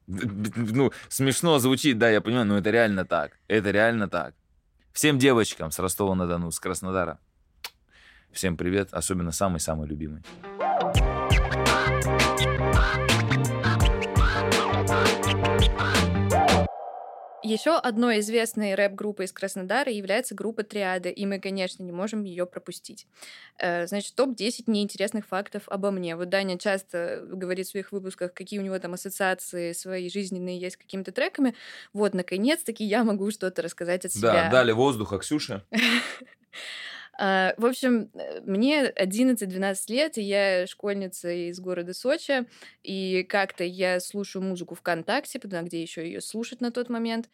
Ну, 0.08 0.90
смешно 1.08 1.58
звучит, 1.60 1.98
да, 1.98 2.10
я 2.10 2.20
понимаю, 2.20 2.46
но 2.46 2.58
это 2.58 2.70
реально 2.70 3.04
так. 3.04 3.38
Это 3.46 3.70
реально 3.70 4.08
так. 4.08 4.34
Всем 4.92 5.18
девочкам 5.18 5.70
с 5.70 5.78
Ростова-на-Дону, 5.78 6.50
с 6.50 6.60
Краснодара. 6.60 7.18
Всем 8.30 8.58
привет, 8.58 8.92
особенно 8.92 9.32
самый-самый 9.32 9.88
любимый. 9.88 10.22
Еще 17.42 17.76
одной 17.76 18.20
известной 18.20 18.74
рэп-группой 18.74 19.26
из 19.26 19.32
Краснодара 19.32 19.90
является 19.90 20.34
группа 20.34 20.62
Триада, 20.62 21.08
и 21.08 21.26
мы, 21.26 21.40
конечно, 21.40 21.82
не 21.82 21.92
можем 21.92 22.22
ее 22.22 22.46
пропустить. 22.46 23.06
Э, 23.58 23.86
значит, 23.86 24.14
топ-10 24.14 24.64
неинтересных 24.66 25.26
фактов 25.26 25.64
обо 25.66 25.90
мне. 25.90 26.14
Вот 26.14 26.28
Даня 26.28 26.58
часто 26.58 27.24
говорит 27.26 27.66
в 27.66 27.70
своих 27.70 27.90
выпусках, 27.90 28.32
какие 28.32 28.60
у 28.60 28.62
него 28.62 28.78
там 28.78 28.94
ассоциации 28.94 29.72
свои 29.72 30.08
жизненные 30.08 30.58
есть 30.58 30.76
с 30.76 30.78
какими-то 30.78 31.10
треками. 31.10 31.54
Вот, 31.92 32.14
наконец-таки 32.14 32.84
я 32.84 33.02
могу 33.02 33.30
что-то 33.30 33.62
рассказать 33.62 34.04
от 34.04 34.12
себя. 34.12 34.44
Да, 34.44 34.50
дали 34.50 34.72
воздуха, 34.72 35.18
Ксюша. 35.18 35.64
А, 37.18 37.54
в 37.58 37.66
общем, 37.66 38.10
э, 38.14 38.40
мне 38.42 38.86
11-12 38.88 39.90
лет, 39.90 40.16
и 40.18 40.22
я 40.22 40.66
школьница 40.66 41.30
из 41.30 41.60
города 41.60 41.92
Сочи, 41.92 42.46
и 42.82 43.22
как-то 43.24 43.64
я 43.64 44.00
слушаю 44.00 44.42
музыку 44.42 44.74
ВКонтакте, 44.74 45.38
потому 45.38 45.66
где 45.66 45.82
еще 45.82 46.04
ее 46.04 46.20
слушать 46.20 46.60
на 46.60 46.70
тот 46.72 46.88
момент. 46.88 47.28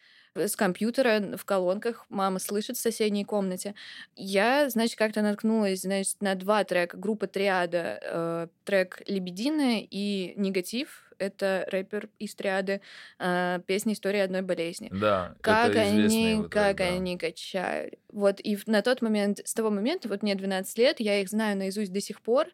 С 0.47 0.55
компьютера 0.55 1.37
в 1.37 1.45
колонках, 1.45 2.05
мама 2.09 2.39
слышит 2.39 2.77
в 2.77 2.81
соседней 2.81 3.25
комнате. 3.25 3.75
Я, 4.15 4.69
значит, 4.69 4.97
как-то 4.97 5.21
наткнулась, 5.21 5.81
значит, 5.81 6.21
на 6.21 6.35
два 6.35 6.63
трека. 6.63 6.97
Группа 6.97 7.27
Триада, 7.27 7.99
э, 8.01 8.47
трек 8.63 9.01
«Лебединая» 9.07 9.85
и 9.89 10.33
«Негатив», 10.35 11.09
это 11.19 11.65
рэпер 11.69 12.09
из 12.17 12.33
триады 12.33 12.81
э, 13.19 13.59
песня 13.67 13.93
«История 13.93 14.23
одной 14.23 14.41
болезни». 14.41 14.89
Да, 14.91 15.35
как 15.41 15.71
это 15.71 15.81
они, 15.81 16.35
вот 16.35 16.51
как 16.51 16.77
да. 16.77 16.85
они 16.85 17.17
качают. 17.17 17.95
Вот, 18.11 18.39
и 18.39 18.57
на 18.65 18.81
тот 18.81 19.01
момент, 19.01 19.41
с 19.43 19.53
того 19.53 19.69
момента, 19.69 20.07
вот 20.07 20.23
мне 20.23 20.35
12 20.35 20.77
лет, 20.77 20.99
я 20.99 21.21
их 21.21 21.29
знаю 21.29 21.57
наизусть 21.57 21.93
до 21.93 22.01
сих 22.01 22.21
пор, 22.21 22.47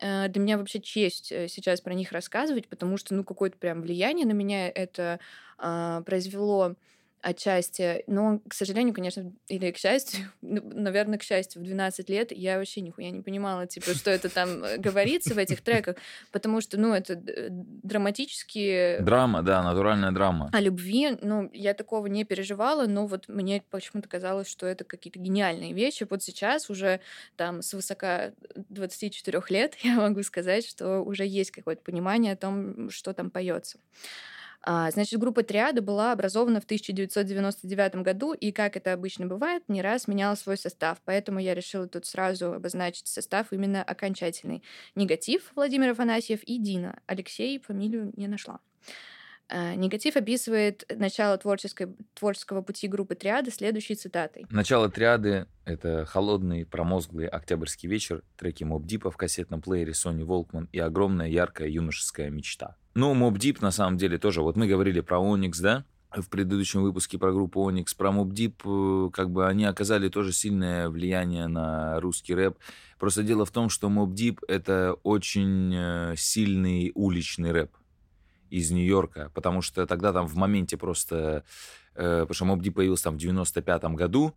э, 0.00 0.28
для 0.28 0.42
меня 0.42 0.58
вообще 0.58 0.80
честь 0.80 1.30
э, 1.30 1.46
сейчас 1.48 1.80
про 1.80 1.94
них 1.94 2.12
рассказывать, 2.12 2.66
потому 2.68 2.96
что, 2.96 3.14
ну, 3.14 3.22
какое-то 3.22 3.58
прям 3.58 3.82
влияние 3.82 4.26
на 4.26 4.32
меня 4.32 4.68
это 4.68 5.20
э, 5.58 6.02
произвело 6.04 6.74
отчасти. 7.22 8.04
Но, 8.06 8.40
к 8.48 8.54
сожалению, 8.54 8.94
конечно, 8.94 9.32
или 9.48 9.70
к 9.70 9.78
счастью, 9.78 10.26
ну, 10.42 10.62
наверное, 10.64 11.18
к 11.18 11.22
счастью, 11.22 11.62
в 11.62 11.64
12 11.64 12.08
лет 12.08 12.32
я 12.32 12.58
вообще 12.58 12.80
нихуя 12.80 13.10
не 13.10 13.22
понимала, 13.22 13.66
типа, 13.66 13.94
что 13.94 14.10
это 14.10 14.28
там 14.28 14.64
э, 14.64 14.78
говорится 14.78 15.34
в 15.34 15.38
этих 15.38 15.60
треках, 15.62 15.96
потому 16.32 16.60
что, 16.60 16.78
ну, 16.78 16.94
это 16.94 17.16
драматические... 17.18 19.00
Драма, 19.00 19.42
да, 19.42 19.62
натуральная 19.62 20.12
драма. 20.12 20.50
О 20.52 20.60
любви, 20.60 21.16
ну, 21.20 21.50
я 21.52 21.74
такого 21.74 22.06
не 22.06 22.24
переживала, 22.24 22.86
но 22.86 23.06
вот 23.06 23.28
мне 23.28 23.62
почему-то 23.70 24.08
казалось, 24.08 24.48
что 24.48 24.66
это 24.66 24.84
какие-то 24.84 25.18
гениальные 25.18 25.72
вещи. 25.72 26.06
Вот 26.08 26.22
сейчас 26.22 26.70
уже 26.70 27.00
там 27.36 27.62
с 27.62 27.72
высока 27.74 28.32
24 28.68 29.42
лет 29.50 29.74
я 29.82 29.96
могу 29.96 30.22
сказать, 30.22 30.66
что 30.66 31.00
уже 31.00 31.26
есть 31.26 31.50
какое-то 31.50 31.82
понимание 31.82 32.32
о 32.34 32.36
том, 32.36 32.90
что 32.90 33.12
там 33.12 33.30
поется. 33.30 33.78
А, 34.68 34.90
значит, 34.90 35.20
группа 35.20 35.44
«Триада» 35.44 35.80
была 35.80 36.10
образована 36.10 36.60
в 36.60 36.64
1999 36.64 37.94
году, 38.02 38.32
и, 38.32 38.50
как 38.50 38.76
это 38.76 38.92
обычно 38.92 39.26
бывает, 39.26 39.62
не 39.68 39.80
раз 39.80 40.08
меняла 40.08 40.34
свой 40.34 40.56
состав. 40.56 40.98
Поэтому 41.04 41.38
я 41.38 41.54
решила 41.54 41.86
тут 41.86 42.04
сразу 42.04 42.52
обозначить 42.52 43.06
состав 43.06 43.52
именно 43.52 43.84
окончательный. 43.84 44.64
Негатив 44.96 45.52
Владимир 45.54 45.90
Афанасьев 45.90 46.42
и 46.42 46.58
Дина. 46.58 46.98
Алексей 47.06 47.60
фамилию 47.60 48.12
не 48.16 48.26
нашла. 48.26 48.58
А, 49.48 49.76
негатив 49.76 50.16
описывает 50.16 50.84
начало 50.92 51.38
творческой, 51.38 51.94
творческого 52.14 52.62
пути 52.62 52.88
группы 52.88 53.14
«Триады» 53.14 53.52
следующей 53.52 53.94
цитатой. 53.94 54.46
Начало 54.50 54.90
«Триады»— 54.90 55.46
это 55.64 56.04
холодный, 56.06 56.66
промозглый 56.66 57.28
октябрьский 57.28 57.88
вечер, 57.88 58.24
треки 58.36 58.64
Моб 58.64 58.84
Дипа 58.84 59.12
в 59.12 59.16
кассетном 59.16 59.62
плеере 59.62 59.94
Сони 59.94 60.24
Волкман 60.24 60.68
и 60.72 60.80
огромная 60.80 61.28
яркая 61.28 61.68
юношеская 61.68 62.30
мечта. 62.30 62.76
Ну, 62.96 63.14
Mob 63.14 63.34
Deep 63.34 63.58
на 63.60 63.72
самом 63.72 63.98
деле 63.98 64.16
тоже. 64.16 64.40
Вот 64.40 64.56
мы 64.56 64.66
говорили 64.66 65.00
про 65.00 65.18
Onyx, 65.18 65.60
да? 65.60 65.84
В 66.10 66.30
предыдущем 66.30 66.82
выпуске 66.82 67.18
про 67.18 67.30
группу 67.30 67.70
Onyx, 67.70 67.88
про 67.94 68.08
Mob 68.08 68.30
Deep, 68.30 69.08
э, 69.08 69.10
как 69.10 69.30
бы 69.30 69.46
они 69.46 69.66
оказали 69.66 70.08
тоже 70.08 70.32
сильное 70.32 70.88
влияние 70.88 71.46
на 71.46 72.00
русский 72.00 72.34
рэп. 72.34 72.56
Просто 72.98 73.22
дело 73.22 73.44
в 73.44 73.50
том, 73.50 73.68
что 73.68 73.88
Mob 73.88 74.14
Deep— 74.14 74.38
это 74.48 74.96
очень 75.02 75.74
э, 75.74 76.14
сильный 76.16 76.90
уличный 76.94 77.52
рэп 77.52 77.70
из 78.48 78.70
Нью-Йорка, 78.70 79.30
потому 79.34 79.60
что 79.60 79.84
тогда 79.86 80.14
там 80.14 80.26
в 80.26 80.36
моменте 80.36 80.78
просто... 80.78 81.44
Э, 81.96 82.24
потому 82.26 82.34
что 82.34 82.44
Mob 82.46 82.60
Deep 82.60 82.72
появился 82.72 83.04
там 83.04 83.18
в 83.18 83.20
95-м 83.22 83.94
году, 83.94 84.34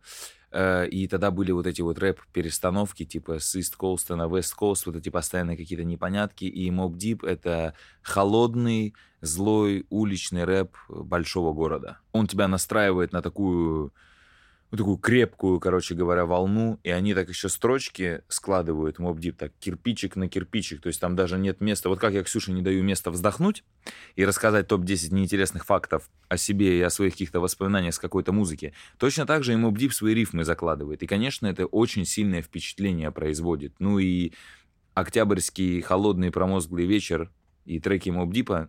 и 0.52 1.08
тогда 1.08 1.30
были 1.30 1.52
вот 1.52 1.66
эти 1.66 1.80
вот 1.80 1.98
рэп-перестановки, 1.98 3.04
типа 3.04 3.38
с 3.38 3.54
East 3.54 3.74
Coast 3.78 4.14
на 4.14 4.22
West 4.22 4.52
Coast, 4.60 4.82
вот 4.86 4.96
эти 4.96 5.08
постоянные 5.08 5.56
какие-то 5.56 5.84
непонятки. 5.84 6.44
И 6.44 6.70
Mob 6.70 6.94
Deep— 6.94 7.26
это 7.26 7.74
холодный, 8.02 8.94
злой 9.20 9.86
уличный 9.90 10.44
рэп 10.44 10.76
большого 10.88 11.52
города. 11.52 11.98
Он 12.12 12.26
тебя 12.26 12.48
настраивает 12.48 13.12
на 13.12 13.22
такую 13.22 13.92
вот 14.70 14.76
такую 14.76 14.96
крепкую, 14.98 15.58
короче 15.58 15.94
говоря, 15.94 16.26
волну, 16.26 16.78
и 16.84 16.90
они 16.90 17.12
так 17.12 17.28
еще 17.28 17.48
строчки 17.48 18.22
складывают, 18.28 18.98
Mob 18.98 19.16
Deep, 19.16 19.32
так 19.32 19.52
кирпичик 19.58 20.14
на 20.14 20.28
кирпичик, 20.28 20.80
то 20.80 20.86
есть 20.86 21.00
там 21.00 21.16
даже 21.16 21.38
нет 21.38 21.60
места. 21.60 21.88
Вот 21.88 21.98
как 21.98 22.12
я 22.12 22.22
Ксюше 22.22 22.52
не 22.52 22.62
даю 22.62 22.82
места 22.84 23.10
вздохнуть 23.10 23.64
и 24.14 24.24
рассказать 24.24 24.68
топ-10 24.68 25.12
неинтересных 25.12 25.64
фактов 25.64 26.08
о 26.28 26.36
себе 26.36 26.78
и 26.78 26.82
о 26.82 26.90
своих 26.90 27.14
каких-то 27.14 27.40
воспоминаниях 27.40 27.94
с 27.94 27.98
какой-то 27.98 28.32
музыки, 28.32 28.72
точно 28.98 29.26
так 29.26 29.42
же 29.42 29.54
и 29.54 29.56
Mob 29.56 29.74
Deep 29.74 29.90
свои 29.90 30.14
рифмы 30.14 30.44
закладывает. 30.44 31.02
И, 31.02 31.06
конечно, 31.06 31.48
это 31.48 31.66
очень 31.66 32.04
сильное 32.04 32.42
впечатление 32.42 33.10
производит. 33.10 33.74
Ну 33.80 33.98
и 33.98 34.32
октябрьский 34.94 35.80
холодный 35.80 36.30
промозглый 36.30 36.86
вечер 36.86 37.32
и 37.64 37.80
треки 37.80 38.10
Mob 38.10 38.30
Deep 38.30 38.68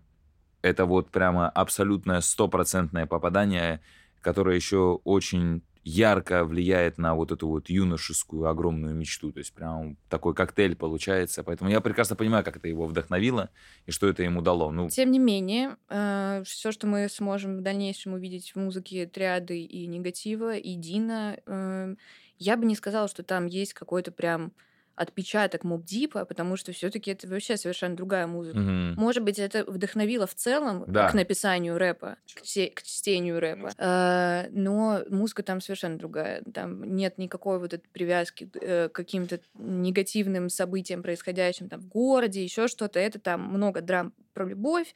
это 0.63 0.86
вот 0.86 1.10
прямо 1.10 1.50
абсолютное 1.50 2.22
стопроцентное 2.22 3.05
попадание, 3.05 3.81
которое 4.22 4.55
еще 4.55 5.00
очень 5.03 5.63
ярко 5.84 6.46
влияет 6.46 6.98
на 6.98 7.16
вот 7.16 7.32
эту 7.32 7.48
вот 7.48 7.70
юношескую 7.70 8.48
огромную 8.48 8.96
мечту. 8.96 9.32
То 9.32 9.40
есть 9.40 9.54
прям 9.54 9.98
такой 10.10 10.36
коктейль 10.36 10.76
получается. 10.76 11.44
Поэтому 11.44 11.70
я 11.70 11.82
прекрасно 11.82 12.16
понимаю, 12.16 12.44
как 12.44 12.58
это 12.58 12.68
его 12.68 12.86
вдохновило 12.86 13.50
и 13.86 13.92
что 13.92 14.08
это 14.08 14.24
ему 14.24 14.42
дало. 14.42 14.72
Ну... 14.72 14.90
Тем 14.90 15.12
не 15.12 15.20
менее, 15.20 15.78
э, 15.90 16.44
все, 16.46 16.72
что 16.72 16.88
мы 16.88 17.10
сможем 17.10 17.58
в 17.58 17.62
дальнейшем 17.62 18.14
увидеть 18.14 18.52
в 18.54 18.60
музыке 18.60 19.08
триады 19.08 19.62
и 19.62 19.88
негатива, 19.88 20.56
и 20.56 20.76
Дина, 20.76 21.38
э, 21.46 21.96
я 22.38 22.58
бы 22.58 22.66
не 22.66 22.76
сказала, 22.76 23.08
что 23.08 23.24
там 23.24 23.48
есть 23.48 23.74
какой-то 23.74 24.12
прям 24.12 24.54
отпечаток 24.96 25.64
моб-дипа, 25.64 26.26
потому 26.26 26.56
что 26.58 26.72
все-таки 26.72 27.12
это 27.12 27.28
вообще 27.28 27.58
совершенно 27.58 27.96
другая 27.96 28.28
музыка. 28.28 28.60
Мгм. 28.60 28.96
Может 29.00 29.24
быть, 29.24 29.40
это 29.40 29.64
вдохновило 29.66 30.28
в 30.28 30.36
целом 30.36 30.84
Да. 30.88 31.10
к 31.10 31.14
написанию 31.14 31.78
рэпа, 31.78 32.18
к, 32.36 32.42
чте- 32.44 32.72
к 32.72 32.84
чтению 32.84 33.40
рэпа. 33.40 33.72
Э, 33.78 34.48
но 34.52 35.02
музыка 35.10 35.44
там 35.44 35.62
совершенно 35.62 35.98
другая. 35.98 36.44
Там 36.54 36.84
нет 36.96 37.18
никакой 37.18 37.60
вот 37.60 37.74
этой 37.74 37.88
привязки 37.90 38.46
к 38.46 38.58
э, 38.62 38.90
каким-то 38.90 39.40
негативным 39.56 40.50
событиям, 40.50 41.02
происходящим 41.04 41.70
там 41.70 41.80
в 41.82 41.88
городе, 41.88 42.44
еще 42.44 42.68
что-то. 42.68 43.00
Это 43.00 43.20
там 43.20 43.42
много 43.42 43.82
драм 43.82 44.14
про 44.34 44.46
любовь. 44.46 44.94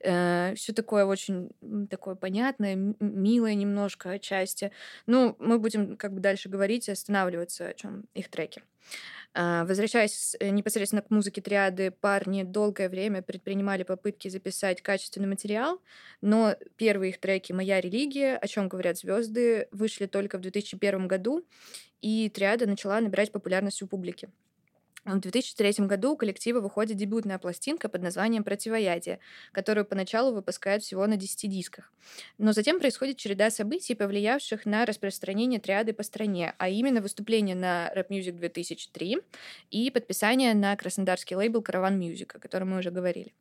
все 0.00 0.72
такое 0.74 1.04
очень 1.04 1.50
такое 1.90 2.14
понятное, 2.14 2.74
милое 3.00 3.54
немножко 3.54 4.10
отчасти. 4.12 4.72
Ну, 5.06 5.36
мы 5.38 5.58
будем 5.58 5.96
как 5.98 6.14
бы 6.14 6.20
дальше 6.20 6.48
говорить 6.48 6.88
и 6.88 6.92
останавливаться, 6.92 7.66
о 7.68 7.74
чем 7.74 8.04
их 8.14 8.30
треки. 8.30 8.62
А, 8.62 9.19
возвращаясь 9.34 10.36
э, 10.40 10.50
непосредственно 10.50 11.02
к 11.02 11.10
музыке 11.10 11.40
триады, 11.40 11.90
парни 11.90 12.42
долгое 12.42 12.88
время 12.88 13.22
предпринимали 13.22 13.84
попытки 13.84 14.28
записать 14.28 14.82
качественный 14.82 15.28
материал, 15.28 15.80
но 16.20 16.56
первые 16.76 17.10
их 17.10 17.20
треки 17.20 17.52
«Моя 17.52 17.80
религия», 17.80 18.36
«О 18.36 18.48
чем 18.48 18.68
говорят 18.68 18.98
звезды» 18.98 19.68
вышли 19.70 20.06
только 20.06 20.38
в 20.38 20.40
2001 20.40 21.06
году, 21.06 21.46
и 22.00 22.28
триада 22.30 22.66
начала 22.66 23.00
набирать 23.00 23.30
популярность 23.30 23.82
у 23.82 23.86
публики. 23.86 24.28
В 25.06 25.18
2003 25.18 25.86
году 25.86 26.12
у 26.12 26.16
коллектива 26.16 26.60
выходит 26.60 26.98
дебютная 26.98 27.38
пластинка 27.38 27.88
под 27.88 28.02
названием 28.02 28.44
«Противоядие», 28.44 29.18
которую 29.50 29.86
поначалу 29.86 30.34
выпускают 30.34 30.82
всего 30.82 31.06
на 31.06 31.16
10 31.16 31.50
дисках. 31.50 31.90
Но 32.36 32.52
затем 32.52 32.78
происходит 32.78 33.16
череда 33.16 33.50
событий, 33.50 33.94
повлиявших 33.94 34.66
на 34.66 34.84
распространение 34.84 35.58
триады 35.58 35.94
по 35.94 36.02
стране, 36.02 36.54
а 36.58 36.68
именно 36.68 37.00
выступление 37.00 37.56
на 37.56 37.90
Rap 37.96 38.08
Music 38.10 38.32
2003 38.32 39.18
и 39.70 39.90
подписание 39.90 40.52
на 40.52 40.76
краснодарский 40.76 41.34
лейбл 41.34 41.60
Caravan 41.60 41.98
Music, 41.98 42.36
о 42.36 42.38
котором 42.38 42.70
мы 42.70 42.78
уже 42.80 42.90
говорили. 42.90 43.32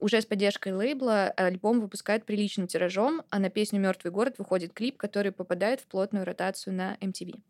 Уже 0.00 0.20
с 0.20 0.26
поддержкой 0.26 0.74
лейбла 0.74 1.28
альбом 1.30 1.80
выпускает 1.80 2.26
приличным 2.26 2.66
тиражом, 2.66 3.22
а 3.30 3.38
на 3.38 3.48
песню 3.48 3.80
«Мертвый 3.80 4.12
город» 4.12 4.34
выходит 4.36 4.74
клип, 4.74 4.98
который 4.98 5.32
попадает 5.32 5.80
в 5.80 5.86
плотную 5.86 6.26
ротацию 6.26 6.74
на 6.74 6.98
MTV. 7.00 7.40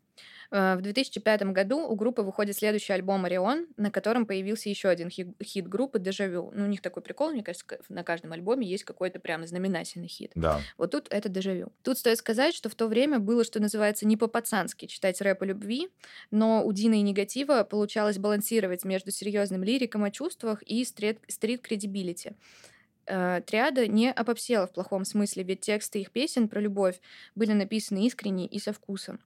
Э, 0.51 0.75
в 0.75 0.81
2005 0.81 1.43
году 1.53 1.79
у 1.87 1.95
группы 1.95 2.21
выходит 2.21 2.57
следующий 2.57 2.93
альбом 2.93 3.25
«Орион», 3.25 3.67
на 3.77 3.89
котором 3.89 4.25
появился 4.25 4.69
еще 4.69 4.89
один 4.89 5.09
хит, 5.09 5.67
группы 5.67 5.99
«Дежавю». 5.99 6.51
Ну, 6.53 6.65
у 6.65 6.67
них 6.67 6.81
такой 6.81 7.01
прикол, 7.01 7.31
мне 7.31 7.43
кажется, 7.43 7.65
на 7.89 8.03
каждом 8.03 8.33
альбоме 8.33 8.67
есть 8.67 8.83
какой-то 8.83 9.19
прям 9.19 9.47
знаменательный 9.47 10.07
хит. 10.07 10.31
Да. 10.35 10.59
Вот 10.77 10.91
тут 10.91 11.07
это 11.09 11.29
«Дежавю». 11.29 11.71
Тут 11.83 11.97
стоит 11.97 12.17
сказать, 12.17 12.53
что 12.53 12.69
в 12.69 12.75
то 12.75 12.87
время 12.87 13.19
было, 13.19 13.43
что 13.43 13.61
называется, 13.61 14.05
не 14.05 14.17
по-пацански 14.17 14.85
читать 14.85 15.21
рэп 15.21 15.41
о 15.43 15.45
любви, 15.45 15.89
но 16.31 16.65
у 16.65 16.73
Дины 16.73 16.99
и 16.99 17.01
Негатива 17.01 17.63
получалось 17.63 18.17
балансировать 18.17 18.83
между 18.83 19.11
серьезным 19.11 19.63
лириком 19.63 20.03
о 20.03 20.11
чувствах 20.11 20.61
и 20.63 20.83
стрит-кредибилити. 20.83 22.33
Э, 23.07 23.41
триада 23.45 23.87
не 23.87 24.11
опопсела 24.11 24.67
в 24.67 24.73
плохом 24.73 25.05
смысле, 25.05 25.43
ведь 25.43 25.61
тексты 25.61 26.01
их 26.01 26.11
песен 26.11 26.47
про 26.47 26.59
любовь 26.59 26.99
были 27.35 27.53
написаны 27.53 28.05
искренне 28.05 28.47
и 28.47 28.59
со 28.59 28.73
вкусом. 28.73 29.19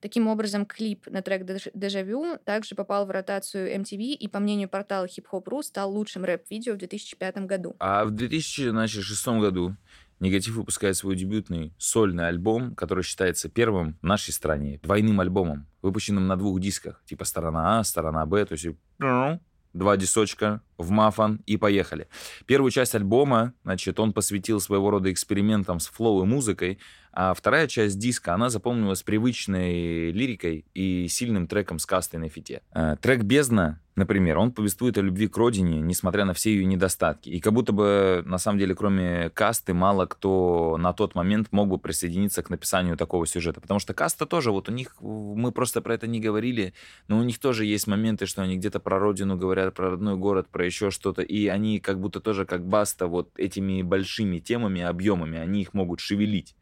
Таким 0.00 0.28
образом, 0.28 0.64
клип 0.64 1.06
на 1.08 1.22
трек 1.22 1.44
«Дежавю» 1.74 2.38
также 2.44 2.74
попал 2.74 3.06
в 3.06 3.10
ротацию 3.10 3.74
MTV 3.80 4.12
и, 4.12 4.28
по 4.28 4.38
мнению 4.38 4.68
портала 4.68 5.06
Hip 5.06 5.24
Hop.ru, 5.32 5.62
стал 5.62 5.92
лучшим 5.92 6.24
рэп-видео 6.24 6.74
в 6.74 6.76
2005 6.76 7.38
году. 7.46 7.74
А 7.80 8.04
в 8.04 8.10
2006 8.12 9.28
году 9.40 9.76
Негатив 10.20 10.56
выпускает 10.56 10.96
свой 10.96 11.14
дебютный 11.14 11.72
сольный 11.78 12.26
альбом, 12.26 12.74
который 12.74 13.04
считается 13.04 13.48
первым 13.48 13.96
в 14.00 14.04
нашей 14.04 14.32
стране, 14.32 14.80
двойным 14.82 15.20
альбомом, 15.20 15.66
выпущенным 15.80 16.26
на 16.26 16.36
двух 16.36 16.60
дисках, 16.60 17.02
типа 17.04 17.24
сторона 17.24 17.78
А, 17.78 17.84
сторона 17.84 18.26
Б, 18.26 18.44
то 18.44 18.54
есть 18.54 18.66
два 18.98 19.96
дисочка 19.96 20.60
в 20.78 20.90
мафан 20.90 21.42
и 21.46 21.56
поехали. 21.56 22.08
Первую 22.46 22.70
часть 22.70 22.94
альбома, 22.94 23.52
значит, 23.64 24.00
он 24.00 24.12
посвятил 24.12 24.60
своего 24.60 24.90
рода 24.90 25.12
экспериментам 25.12 25.80
с 25.80 25.88
флоу 25.88 26.22
и 26.22 26.26
музыкой, 26.26 26.78
а 27.12 27.34
вторая 27.34 27.66
часть 27.66 27.98
диска, 27.98 28.34
она 28.34 28.48
запомнилась 28.48 29.02
привычной 29.02 30.12
лирикой 30.12 30.64
и 30.74 31.08
сильным 31.08 31.48
треком 31.48 31.80
с 31.80 31.86
кастой 31.86 32.20
на 32.20 32.28
фите. 32.28 32.62
Э, 32.72 32.96
трек 33.00 33.22
«Бездна», 33.22 33.80
например, 33.96 34.38
он 34.38 34.52
повествует 34.52 34.96
о 34.98 35.00
любви 35.00 35.26
к 35.26 35.36
родине, 35.36 35.80
несмотря 35.80 36.24
на 36.24 36.32
все 36.32 36.50
ее 36.54 36.64
недостатки. 36.64 37.28
И 37.28 37.40
как 37.40 37.52
будто 37.52 37.72
бы, 37.72 38.22
на 38.24 38.38
самом 38.38 38.60
деле, 38.60 38.76
кроме 38.76 39.30
касты, 39.30 39.74
мало 39.74 40.06
кто 40.06 40.76
на 40.78 40.92
тот 40.92 41.16
момент 41.16 41.48
мог 41.50 41.68
бы 41.68 41.78
присоединиться 41.78 42.42
к 42.44 42.50
написанию 42.50 42.96
такого 42.96 43.26
сюжета. 43.26 43.60
Потому 43.60 43.80
что 43.80 43.94
каста 43.94 44.24
тоже, 44.24 44.52
вот 44.52 44.68
у 44.68 44.72
них, 44.72 44.94
мы 45.00 45.50
просто 45.50 45.82
про 45.82 45.94
это 45.94 46.06
не 46.06 46.20
говорили, 46.20 46.72
но 47.08 47.18
у 47.18 47.24
них 47.24 47.40
тоже 47.40 47.64
есть 47.64 47.88
моменты, 47.88 48.26
что 48.26 48.42
они 48.42 48.56
где-то 48.56 48.78
про 48.78 49.00
родину 49.00 49.36
говорят, 49.36 49.74
про 49.74 49.90
родной 49.90 50.16
город, 50.16 50.46
про 50.48 50.67
еще 50.68 50.90
что-то. 50.90 51.22
И 51.22 51.48
они 51.48 51.80
как 51.80 52.00
будто 52.00 52.20
тоже, 52.20 52.46
как 52.46 52.66
Баста, 52.66 53.06
вот 53.06 53.38
этими 53.38 53.82
большими 53.82 54.38
темами, 54.38 54.82
объемами, 54.82 55.38
они 55.38 55.62
их 55.62 55.74
могут 55.74 56.00
шевелить. 56.00 56.54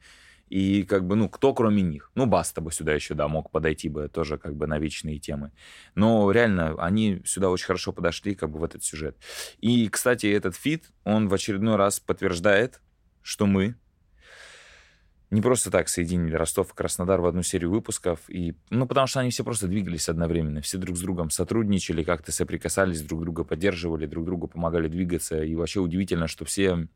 И 0.48 0.84
как 0.84 1.06
бы, 1.06 1.16
ну, 1.16 1.28
кто 1.28 1.52
кроме 1.54 1.82
них? 1.82 2.10
Ну, 2.14 2.26
Баста 2.26 2.60
бы 2.60 2.70
сюда 2.70 2.94
еще, 2.94 3.14
да, 3.14 3.26
мог 3.26 3.50
подойти 3.50 3.88
бы 3.88 4.08
тоже 4.08 4.38
как 4.38 4.54
бы 4.54 4.66
на 4.66 4.78
вечные 4.78 5.18
темы. 5.18 5.50
Но 5.94 6.30
реально, 6.30 6.74
они 6.78 7.20
сюда 7.24 7.50
очень 7.50 7.66
хорошо 7.66 7.92
подошли 7.92 8.34
как 8.34 8.50
бы 8.50 8.60
в 8.60 8.64
этот 8.64 8.84
сюжет. 8.84 9.16
И, 9.58 9.88
кстати, 9.88 10.26
этот 10.26 10.54
feat, 10.54 10.90
он 11.04 11.28
в 11.28 11.34
очередной 11.34 11.76
раз 11.76 11.98
подтверждает, 11.98 12.80
что 13.22 13.46
мы 13.46 13.74
не 15.30 15.40
просто 15.40 15.70
так 15.70 15.88
соединили 15.88 16.34
Ростов 16.34 16.72
и 16.72 16.74
Краснодар 16.74 17.20
в 17.20 17.26
одну 17.26 17.42
серию 17.42 17.70
выпусков. 17.70 18.20
И, 18.28 18.54
ну, 18.70 18.86
потому 18.86 19.06
что 19.06 19.20
они 19.20 19.30
все 19.30 19.42
просто 19.42 19.66
двигались 19.66 20.08
одновременно. 20.08 20.60
Все 20.60 20.78
друг 20.78 20.96
с 20.96 21.00
другом 21.00 21.30
сотрудничали, 21.30 22.04
как-то 22.04 22.30
соприкасались, 22.30 23.02
друг 23.02 23.22
друга 23.22 23.42
поддерживали, 23.44 24.06
друг 24.06 24.24
другу 24.24 24.46
помогали 24.46 24.88
двигаться. 24.88 25.42
И 25.42 25.54
вообще 25.54 25.80
удивительно, 25.80 26.28
что 26.28 26.44
все 26.44 26.88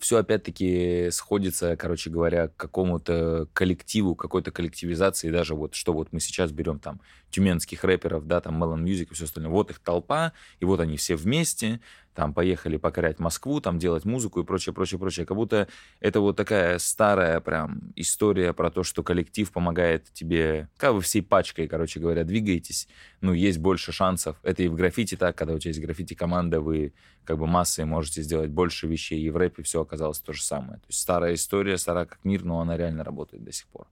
все 0.00 0.16
опять-таки 0.16 1.08
сходится, 1.12 1.76
короче 1.76 2.08
говоря, 2.08 2.48
к 2.48 2.56
какому-то 2.56 3.48
коллективу, 3.52 4.14
какой-то 4.14 4.50
коллективизации, 4.50 5.30
даже 5.30 5.54
вот 5.54 5.74
что 5.74 5.92
вот 5.92 6.08
мы 6.12 6.20
сейчас 6.20 6.52
берем 6.52 6.78
там 6.78 7.00
тюменских 7.30 7.84
рэперов, 7.84 8.26
да, 8.26 8.40
там 8.40 8.62
Melon 8.62 8.82
Music 8.82 9.08
и 9.10 9.14
все 9.14 9.24
остальное. 9.24 9.52
Вот 9.52 9.70
их 9.70 9.78
толпа, 9.78 10.32
и 10.58 10.64
вот 10.64 10.80
они 10.80 10.96
все 10.96 11.16
вместе, 11.16 11.80
там 12.20 12.34
поехали 12.34 12.76
покорять 12.76 13.18
Москву, 13.18 13.62
там 13.62 13.78
делать 13.78 14.04
музыку 14.04 14.40
и 14.40 14.44
прочее, 14.44 14.74
прочее, 14.74 14.98
прочее. 14.98 15.24
Как 15.24 15.38
будто 15.38 15.68
это 16.00 16.20
вот 16.20 16.36
такая 16.36 16.78
старая 16.78 17.40
прям 17.40 17.94
история 17.96 18.52
про 18.52 18.70
то, 18.70 18.82
что 18.82 19.02
коллектив 19.02 19.50
помогает 19.50 20.12
тебе, 20.12 20.68
как 20.76 20.92
вы 20.92 21.00
всей 21.00 21.22
пачкой, 21.22 21.66
короче 21.66 21.98
говоря, 21.98 22.22
двигаетесь, 22.24 22.88
ну, 23.22 23.32
есть 23.32 23.58
больше 23.58 23.90
шансов. 23.90 24.36
Это 24.42 24.62
и 24.62 24.68
в 24.68 24.74
граффити 24.74 25.16
так, 25.16 25.34
когда 25.34 25.54
у 25.54 25.58
тебя 25.58 25.70
есть 25.70 25.80
граффити-команда, 25.80 26.60
вы 26.60 26.92
как 27.24 27.38
бы 27.38 27.46
массой 27.46 27.86
можете 27.86 28.20
сделать 28.20 28.50
больше 28.50 28.86
вещей, 28.86 29.22
и 29.22 29.30
в 29.30 29.38
рэпе 29.38 29.62
все 29.62 29.80
оказалось 29.80 30.20
то 30.20 30.34
же 30.34 30.42
самое. 30.42 30.74
То 30.74 30.88
есть 30.88 31.00
старая 31.00 31.32
история, 31.32 31.78
старая 31.78 32.04
как 32.04 32.22
мир, 32.22 32.44
но 32.44 32.60
она 32.60 32.76
реально 32.76 33.02
работает 33.02 33.44
до 33.44 33.52
сих 33.52 33.66
пор. 33.68 33.86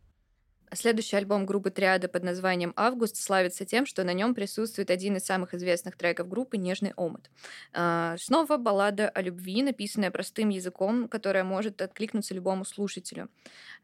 Следующий 0.75 1.17
альбом 1.17 1.47
группы 1.47 1.71
Триада 1.71 2.09
под 2.09 2.23
названием 2.25 2.75
«Август» 2.77 3.17
славится 3.17 3.65
тем, 3.65 3.87
что 3.87 4.05
на 4.05 4.13
нем 4.13 4.35
присутствует 4.35 4.91
один 4.91 5.17
из 5.17 5.25
самых 5.25 5.55
известных 5.55 5.97
треков 5.97 6.29
группы 6.29 6.59
«Нежный 6.59 6.93
омут». 6.97 7.31
А, 7.73 8.17
снова 8.19 8.59
баллада 8.59 9.09
о 9.09 9.23
любви, 9.23 9.63
написанная 9.63 10.11
простым 10.11 10.51
языком, 10.51 11.09
которая 11.09 11.45
может 11.45 11.81
откликнуться 11.81 12.35
любому 12.35 12.67
слушателю. 12.67 13.31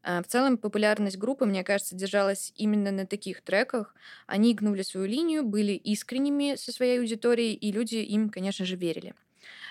А, 0.03 0.23
в 0.23 0.27
целом, 0.27 0.59
популярность 0.59 1.17
группы, 1.17 1.47
мне 1.47 1.65
кажется, 1.65 1.95
держалась 1.95 2.53
именно 2.57 2.91
на 2.91 3.07
таких 3.07 3.41
треках. 3.41 3.95
Они 4.27 4.55
гнули 4.55 4.83
свою 4.83 5.07
линию, 5.07 5.43
были 5.43 5.73
искренними 5.73 6.57
со 6.57 6.71
своей 6.71 6.99
аудиторией, 6.99 7.55
и 7.55 7.73
люди 7.73 7.97
им, 7.97 8.29
конечно 8.29 8.67
же, 8.67 8.77
верили. 8.77 9.15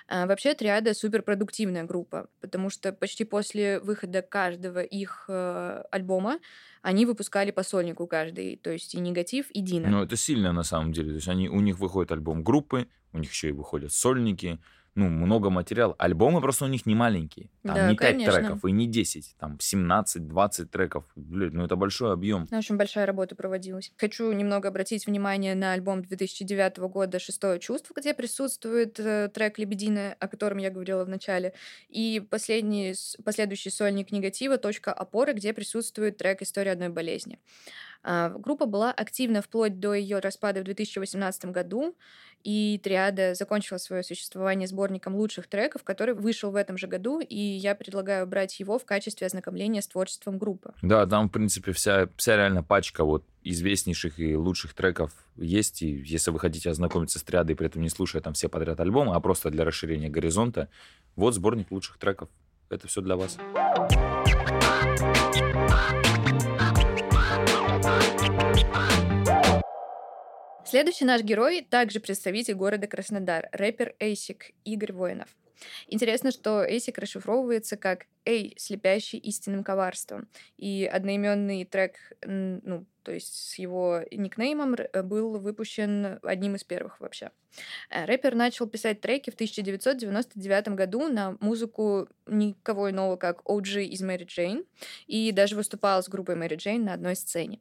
А, 0.08 0.26
вообще, 0.26 0.54
Триада 0.54 0.94
суперпродуктивная 0.94 1.84
группа, 1.84 2.28
потому 2.42 2.70
что 2.70 2.92
почти 2.94 3.24
после 3.24 3.80
выхода 3.80 4.22
каждого 4.22 4.82
их 4.82 5.26
э, 5.28 5.84
альбома 5.92 6.40
они 6.82 7.06
выпускали 7.06 7.52
по 7.52 7.64
сольнику 7.64 8.08
каждый, 8.08 8.58
то 8.58 8.70
есть 8.70 8.94
и 8.96 9.00
негатив, 9.00 9.50
и 9.52 9.62
Дина. 9.62 9.90
Ну, 9.90 10.04
это 10.04 10.18
сильно 10.18 10.52
на 10.52 10.64
самом 10.64 10.92
деле. 10.92 11.10
То 11.10 11.16
есть 11.16 11.28
они, 11.28 11.50
у 11.50 11.62
них 11.62 11.80
выходит 11.80 12.12
альбом 12.12 12.44
группы, 12.44 12.88
у 13.14 13.20
них 13.20 13.32
еще 13.32 13.50
и 13.50 13.54
выходят 13.54 13.94
сольники, 13.94 14.60
ну, 14.96 15.10
много 15.10 15.50
материала. 15.50 15.96
Альбомы 15.98 16.40
просто 16.40 16.66
у 16.66 16.68
них 16.68 16.86
не 16.86 16.94
маленькие. 16.94 17.50
Там 17.64 17.76
да, 17.76 17.90
не 17.90 17.96
5 17.96 18.12
конечно. 18.12 18.34
треков 18.34 18.66
и 18.66 18.72
не 18.72 18.88
10, 18.88 19.36
там 19.40 19.58
17-20 19.60 20.66
треков. 20.66 21.06
Блин, 21.16 21.52
ну 21.54 21.66
это 21.66 21.76
большой 21.76 22.14
объем. 22.14 22.48
Ну, 22.52 22.58
очень 22.58 22.78
большая 22.78 23.06
работа 23.06 23.36
проводилась. 23.36 23.92
Хочу 23.98 24.32
немного 24.32 24.68
обратить 24.68 25.08
внимание 25.08 25.56
на 25.56 25.74
альбом 25.74 26.04
2009 26.04 26.78
года 26.78 27.18
«Шестое 27.18 27.60
чувство», 27.60 27.96
где 27.98 28.14
присутствует 28.14 29.00
э, 29.00 29.30
трек 29.34 29.58
«Лебединая», 29.58 30.16
о 30.20 30.28
котором 30.28 30.60
я 30.60 30.70
говорила 30.70 31.04
в 31.06 31.10
начале, 31.10 31.54
и 31.90 32.22
последний, 32.30 32.94
последующий 33.24 33.72
сольник 33.72 34.12
«Негатива. 34.12 34.58
Точка 34.58 34.94
опоры», 34.94 35.34
где 35.34 35.54
присутствует 35.54 36.18
трек 36.18 36.42
«История 36.44 36.72
одной 36.72 36.90
болезни». 36.90 37.40
А, 38.04 38.30
группа 38.30 38.66
была 38.66 38.92
активна 38.92 39.42
вплоть 39.42 39.80
до 39.80 39.94
ее 39.94 40.20
распада 40.20 40.62
в 40.62 40.64
2018 40.64 41.46
году, 41.46 41.96
и 42.44 42.80
Триада 42.84 43.36
закончила 43.36 43.78
свое 43.78 44.04
существование 44.04 44.68
сборником 44.68 45.16
лучших 45.16 45.48
треков, 45.48 45.84
который 45.84 46.14
вышел 46.14 46.52
в 46.52 46.58
этом 46.58 46.78
же 46.78 46.88
году, 46.88 47.22
и 47.22 47.38
я 47.38 47.74
предлагаю 47.74 48.28
брать 48.28 48.60
его 48.60 48.78
в 48.78 48.86
качестве 48.86 49.28
ознакомления 49.28 49.82
с 49.82 49.88
творчеством 49.88 50.38
группы. 50.38 50.74
Да, 50.82 51.06
там, 51.06 51.30
в 51.30 51.32
принципе, 51.32 51.72
вся, 51.72 52.10
вся 52.18 52.36
реально 52.36 52.62
пачка 52.62 53.06
вот 53.06 53.24
известнейших 53.44 54.20
и 54.20 54.36
лучших 54.36 54.74
треков 54.74 55.12
есть, 55.38 55.82
и 55.82 55.88
если 55.88 56.32
вы 56.32 56.40
хотите 56.40 56.70
ознакомиться 56.70 57.20
с 57.20 57.24
Триадой, 57.24 57.56
при 57.56 57.68
этом 57.68 57.82
не 57.82 57.90
слушая 57.90 58.22
там 58.22 58.34
все 58.34 58.50
подряд 58.50 58.80
альбомы, 58.82 59.16
а 59.16 59.20
просто 59.22 59.50
для 59.50 59.64
расширения 59.64 60.10
горизонта, 60.10 60.68
вот 61.16 61.34
сборник 61.34 61.72
лучших 61.72 61.98
треков. 61.98 62.30
Это 62.70 62.88
все 62.88 63.02
для 63.02 63.16
вас. 63.16 63.38
Следующий 70.74 71.06
наш 71.06 71.22
герой 71.22 71.62
также 71.62 72.00
представитель 72.00 72.56
города 72.56 72.88
Краснодар, 72.88 73.48
рэпер 73.52 73.94
Эйсик 74.00 74.54
Игорь 74.66 74.92
Воинов. 74.92 75.30
Интересно, 75.86 76.32
что 76.32 76.66
Эйсик 76.66 76.98
расшифровывается 76.98 77.78
как 77.78 78.08
«Эй, 78.26 78.56
слепящий 78.58 79.20
истинным 79.20 79.64
коварством». 79.64 80.28
И 80.58 80.90
одноименный 80.92 81.66
трек, 81.66 81.96
ну, 82.26 82.86
то 83.04 83.12
есть 83.12 83.34
с 83.34 83.56
его 83.60 84.02
никнеймом, 84.12 84.76
был 85.04 85.40
выпущен 85.40 86.20
одним 86.24 86.56
из 86.56 86.64
первых 86.64 87.00
вообще. 87.00 87.32
Э, 87.90 88.06
рэпер 88.06 88.36
начал 88.36 88.68
писать 88.68 89.02
треки 89.02 89.30
в 89.30 89.36
1999 89.36 90.70
году 90.70 91.08
на 91.08 91.38
музыку 91.40 92.08
никого 92.26 92.90
иного, 92.90 93.18
как 93.18 93.42
OG 93.46 93.84
из 93.86 94.02
Мэри 94.02 94.24
Джейн, 94.26 94.66
и 95.08 95.32
даже 95.32 95.56
выступал 95.56 96.02
с 96.02 96.10
группой 96.10 96.36
Мэри 96.36 96.56
Джейн 96.56 96.86
на 96.86 96.94
одной 96.94 97.16
сцене. 97.16 97.60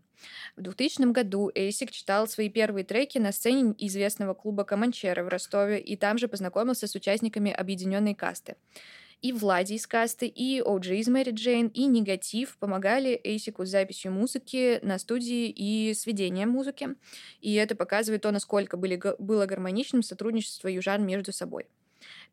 В 0.57 0.62
2000 0.62 1.11
году 1.12 1.51
Эйсик 1.55 1.90
читал 1.90 2.29
свои 2.29 2.48
первые 2.48 2.85
треки 2.85 3.18
на 3.18 3.33
сцене 3.33 3.75
известного 3.79 4.35
клуба 4.35 4.64
Каманчера 4.64 5.25
в 5.25 5.29
Ростове 5.29 5.81
и 5.81 5.96
там 5.96 6.18
же 6.18 6.29
познакомился 6.29 6.87
с 6.87 6.94
участниками 6.94 7.51
объединенной 7.53 8.14
касты. 8.14 8.57
И 9.22 9.32
Влади 9.32 9.74
из 9.74 9.87
касты, 9.87 10.26
и 10.26 10.61
О'Джи 10.61 10.96
из 10.96 11.08
Мэри 11.08 11.30
Джейн, 11.30 11.68
и 11.68 11.87
Негатив 11.87 12.56
помогали 12.58 13.20
Эйсику 13.22 13.64
с 13.64 13.70
записью 13.70 14.11
музыки 14.12 14.80
на 14.82 14.98
студии 14.98 15.48
и 15.48 15.94
сведением 15.94 16.50
музыки. 16.50 16.96
И 17.40 17.54
это 17.54 17.76
показывает 17.76 18.22
то, 18.22 18.32
насколько 18.32 18.76
были, 18.76 19.00
было 19.20 19.46
гармоничным 19.46 20.02
сотрудничество 20.02 20.66
южан 20.66 21.06
между 21.06 21.32
собой. 21.32 21.66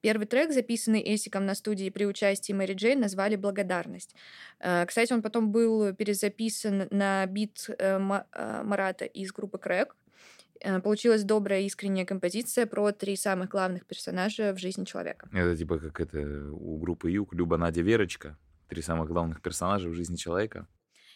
Первый 0.01 0.25
трек, 0.25 0.51
записанный 0.51 1.03
Эсиком 1.13 1.45
на 1.45 1.55
студии 1.55 1.89
при 1.89 2.05
участии 2.05 2.53
Мэри 2.53 2.73
Джейн, 2.73 2.99
назвали 2.99 3.35
«Благодарность». 3.35 4.15
Э, 4.59 4.85
кстати, 4.85 5.13
он 5.13 5.21
потом 5.21 5.51
был 5.51 5.93
перезаписан 5.93 6.87
на 6.89 7.25
бит 7.25 7.69
э, 7.69 7.99
э, 7.99 8.63
Марата 8.63 9.05
из 9.05 9.31
группы 9.31 9.57
Крэк. 9.57 9.95
Получилась 10.83 11.23
добрая 11.23 11.61
искренняя 11.61 12.05
композиция 12.05 12.65
про 12.65 12.91
три 12.91 13.15
самых 13.15 13.49
главных 13.49 13.85
персонажа 13.85 14.53
в 14.53 14.57
жизни 14.57 14.85
человека. 14.85 15.29
Это 15.31 15.55
типа 15.55 15.79
как 15.79 16.01
это 16.01 16.51
у 16.51 16.77
группы 16.77 17.09
Юг, 17.11 17.33
Люба, 17.33 17.57
Надя, 17.57 17.81
Верочка. 17.81 18.37
Три 18.67 18.81
самых 18.81 19.07
главных 19.07 19.41
персонажа 19.41 19.89
в 19.89 19.93
жизни 19.93 20.15
человека. 20.15 20.67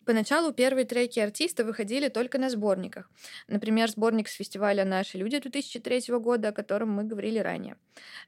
Поначалу 0.06 0.52
первые 0.52 0.86
треки 0.86 1.20
артиста 1.20 1.64
выходили 1.64 2.10
только 2.10 2.38
на 2.38 2.50
сборниках. 2.50 3.10
Например, 3.48 3.90
сборник 3.90 4.28
с 4.28 4.34
фестиваля 4.34 4.84
«Наши 4.84 5.18
люди» 5.18 5.40
2003 5.40 6.18
года, 6.20 6.50
о 6.50 6.52
котором 6.52 6.92
мы 6.92 7.04
говорили 7.04 7.40
ранее. 7.40 7.78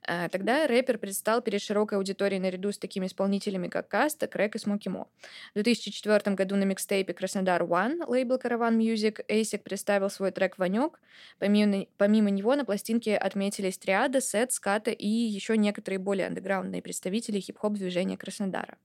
Э, 0.08 0.30
тогда 0.30 0.68
рэпер 0.68 0.98
предстал 0.98 1.42
перед 1.42 1.62
широкой 1.62 1.98
аудиторией 1.98 2.40
наряду 2.40 2.72
с 2.72 2.78
такими 2.78 3.08
исполнителями, 3.08 3.68
как 3.68 3.90
Каста, 3.90 4.28
Крэк 4.28 4.56
и 4.56 4.60
Смоки 4.60 4.90
Мо. 4.90 5.08
В 5.52 5.56
2004 5.56 6.36
году 6.36 6.56
на 6.56 6.64
микстейпе 6.64 7.14
«Краснодар 7.14 7.64
One» 7.64 8.06
лейбл 8.08 8.38
«Караван 8.38 8.80
Music 8.80 9.24
Эйсик 9.28 9.64
представил 9.64 10.10
свой 10.10 10.32
трек 10.32 10.58
«Ванек». 10.58 11.00
Помимо, 11.40 11.86
помимо 11.98 12.30
него 12.30 12.56
на 12.56 12.64
пластинке 12.64 13.18
отметились 13.18 13.78
Триада, 13.78 14.22
Сет, 14.22 14.52
Ската 14.52 14.92
и 14.92 15.08
еще 15.08 15.58
некоторые 15.58 16.00
более 16.00 16.28
андеграундные 16.28 16.82
представители 16.82 17.40
хип-хоп 17.40 17.74
движения 17.74 18.18
Краснодара. 18.18 18.78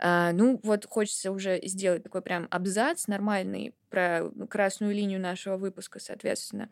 А, 0.00 0.32
ну, 0.32 0.60
вот 0.62 0.86
хочется 0.86 1.32
уже 1.32 1.60
сделать 1.64 2.02
такой 2.04 2.22
прям 2.22 2.46
абзац 2.50 3.06
нормальный 3.08 3.74
про 3.90 4.30
красную 4.50 4.94
линию 4.94 5.20
нашего 5.20 5.56
выпуска, 5.56 5.98
соответственно. 6.00 6.70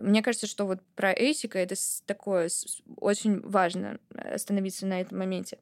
Мне 0.00 0.22
кажется, 0.22 0.46
что 0.46 0.66
вот 0.66 0.80
про 0.96 1.12
Эйсика 1.12 1.58
это 1.58 1.74
такое 2.06 2.48
очень 2.96 3.40
важно 3.40 3.98
остановиться 4.14 4.86
на 4.86 5.00
этом 5.00 5.18
моменте. 5.18 5.58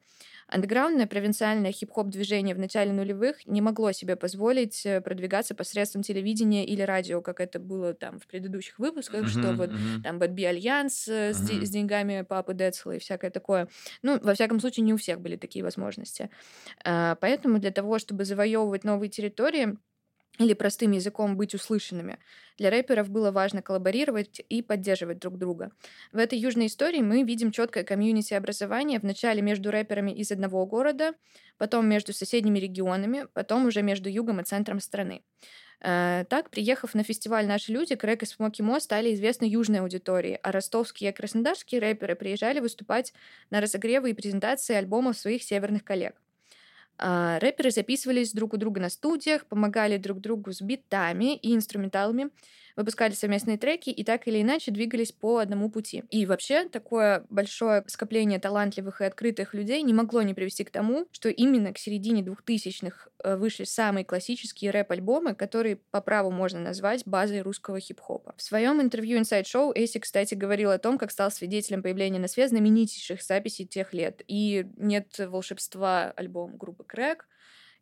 Андеграундное 0.47 1.05
провинциальное 1.05 1.71
хип-хоп 1.71 2.07
движение 2.07 2.55
в 2.55 2.59
начале 2.59 2.91
нулевых 2.91 3.45
не 3.45 3.61
могло 3.61 3.91
себе 3.91 4.15
позволить 4.15 4.83
э, 4.83 4.99
продвигаться 4.99 5.53
посредством 5.53 6.01
телевидения 6.01 6.65
или 6.65 6.81
радио, 6.81 7.21
как 7.21 7.39
это 7.39 7.59
было 7.59 7.93
там 7.93 8.19
в 8.19 8.25
предыдущих 8.25 8.79
выпусках, 8.79 9.25
mm-hmm, 9.25 9.41
что 9.41 9.53
вот 9.53 9.69
mm-hmm. 9.69 10.01
там 10.03 10.17
Bad 10.17 10.34
B. 10.34 10.45
Альянс 10.45 11.07
mm-hmm. 11.07 11.33
с, 11.33 11.67
с 11.67 11.69
деньгами 11.69 12.23
папы 12.23 12.55
Децла 12.55 12.95
и 12.95 12.99
всякое 12.99 13.29
такое. 13.29 13.67
Ну, 14.01 14.19
во 14.19 14.33
всяком 14.33 14.59
случае, 14.59 14.85
не 14.85 14.93
у 14.93 14.97
всех 14.97 15.21
были 15.21 15.35
такие 15.35 15.63
возможности. 15.63 16.31
А, 16.83 17.15
поэтому 17.15 17.59
для 17.59 17.71
того, 17.71 17.99
чтобы 17.99 18.25
завоевывать 18.25 18.83
новые 18.83 19.09
территории, 19.09 19.77
или 20.39 20.53
простым 20.53 20.91
языком 20.91 21.35
быть 21.35 21.53
услышанными. 21.53 22.17
Для 22.57 22.69
рэперов 22.69 23.09
было 23.09 23.31
важно 23.31 23.61
коллаборировать 23.61 24.41
и 24.47 24.61
поддерживать 24.61 25.19
друг 25.19 25.37
друга. 25.37 25.71
В 26.13 26.17
этой 26.17 26.39
южной 26.39 26.67
истории 26.67 27.01
мы 27.01 27.23
видим 27.23 27.51
четкое 27.51 27.83
комьюнити 27.83 28.33
образования 28.33 28.99
вначале 28.99 29.41
между 29.41 29.69
рэперами 29.69 30.11
из 30.11 30.31
одного 30.31 30.65
города, 30.65 31.13
потом 31.57 31.87
между 31.87 32.13
соседними 32.13 32.57
регионами, 32.57 33.27
потом 33.33 33.65
уже 33.65 33.81
между 33.81 34.09
югом 34.09 34.39
и 34.39 34.45
центром 34.45 34.79
страны. 34.79 35.23
Э, 35.81 36.25
так, 36.29 36.49
приехав 36.49 36.93
на 36.93 37.03
фестиваль 37.03 37.45
«Наши 37.45 37.71
люди», 37.71 37.95
Крэк 37.95 38.23
и 38.23 38.25
Смоки 38.25 38.61
Мо 38.61 38.79
стали 38.79 39.13
известны 39.13 39.45
южной 39.45 39.79
аудитории, 39.79 40.39
а 40.41 40.51
ростовские 40.51 41.11
и 41.11 41.13
краснодарские 41.13 41.81
рэперы 41.81 42.15
приезжали 42.15 42.59
выступать 42.59 43.13
на 43.49 43.61
разогревы 43.61 44.11
и 44.11 44.13
презентации 44.13 44.75
альбомов 44.75 45.17
своих 45.17 45.43
северных 45.43 45.83
коллег. 45.83 46.21
А, 47.01 47.39
рэперы 47.39 47.71
записывались 47.71 48.33
друг 48.33 48.53
у 48.53 48.57
друга 48.57 48.81
на 48.81 48.89
студиях, 48.89 49.45
помогали 49.45 49.97
друг 49.97 50.19
другу 50.19 50.51
с 50.51 50.61
битами 50.61 51.35
и 51.37 51.55
инструменталами, 51.55 52.29
выпускали 52.79 53.13
совместные 53.13 53.57
треки 53.57 53.89
и 53.89 54.05
так 54.05 54.25
или 54.29 54.41
иначе 54.41 54.71
двигались 54.71 55.11
по 55.11 55.39
одному 55.39 55.69
пути. 55.69 56.05
И 56.09 56.25
вообще 56.25 56.69
такое 56.69 57.25
большое 57.29 57.83
скопление 57.87 58.39
талантливых 58.39 59.01
и 59.01 59.03
открытых 59.03 59.53
людей 59.53 59.81
не 59.81 59.93
могло 59.93 60.21
не 60.21 60.33
привести 60.33 60.63
к 60.63 60.71
тому, 60.71 61.05
что 61.11 61.27
именно 61.27 61.73
к 61.73 61.77
середине 61.77 62.21
2000-х 62.21 63.09
э, 63.21 63.35
вышли 63.35 63.65
самые 63.65 64.05
классические 64.05 64.71
рэп-альбомы, 64.71 65.35
которые 65.35 65.75
по 65.91 65.99
праву 65.99 66.31
можно 66.31 66.61
назвать 66.61 67.05
базой 67.05 67.41
русского 67.41 67.81
хип-хопа. 67.81 68.33
В 68.37 68.41
своем 68.41 68.81
интервью 68.81 69.19
Inside 69.19 69.43
Show 69.43 69.73
Эйси, 69.75 69.99
кстати, 69.99 70.35
говорил 70.35 70.71
о 70.71 70.77
том, 70.77 70.97
как 70.97 71.11
стал 71.11 71.31
свидетелем 71.31 71.83
появления 71.83 72.19
на 72.19 72.29
свет 72.29 72.49
знаменитейших 72.49 73.21
записей 73.21 73.65
тех 73.65 73.93
лет. 73.93 74.21
И 74.27 74.65
«Нет 74.77 75.19
волшебства» 75.19 76.13
альбом 76.15 76.55
группы 76.55 76.85
Крэк— 76.85 77.27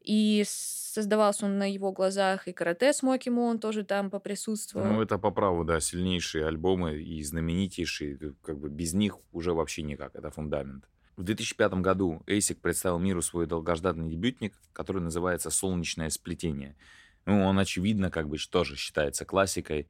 и 0.07 0.45
создавался 0.47 1.45
он 1.45 1.57
на 1.57 1.69
его 1.69 1.91
глазах, 1.91 2.47
и 2.47 2.53
карате 2.53 2.93
с 2.93 3.03
Мокимо 3.03 3.41
он 3.41 3.59
тоже 3.59 3.83
там 3.83 4.09
поприсутствовал. 4.09 4.85
Ну, 4.85 5.01
это 5.01 5.17
по 5.17 5.31
праву, 5.31 5.65
да, 5.65 5.81
сильнейшие 5.81 6.47
альбомы 6.47 6.95
и 6.95 7.21
знаменитейшие. 7.21 8.17
Как 8.41 8.57
бы 8.57 8.69
без 8.69 8.93
них 8.93 9.17
уже 9.33 9.53
вообще 9.53 9.83
никак, 9.83 10.15
это 10.15 10.31
фундамент. 10.31 10.87
В 11.17 11.23
2005 11.23 11.73
году 11.81 12.23
Эйсик 12.25 12.61
представил 12.61 12.99
миру 12.99 13.21
свой 13.21 13.47
долгожданный 13.47 14.09
дебютник, 14.09 14.53
который 14.71 15.01
называется 15.01 15.49
«Солнечное 15.49 16.09
сплетение». 16.09 16.77
Ну, 17.25 17.43
он, 17.43 17.59
очевидно, 17.59 18.09
как 18.09 18.29
бы 18.29 18.37
тоже 18.37 18.77
считается 18.77 19.25
классикой 19.25 19.89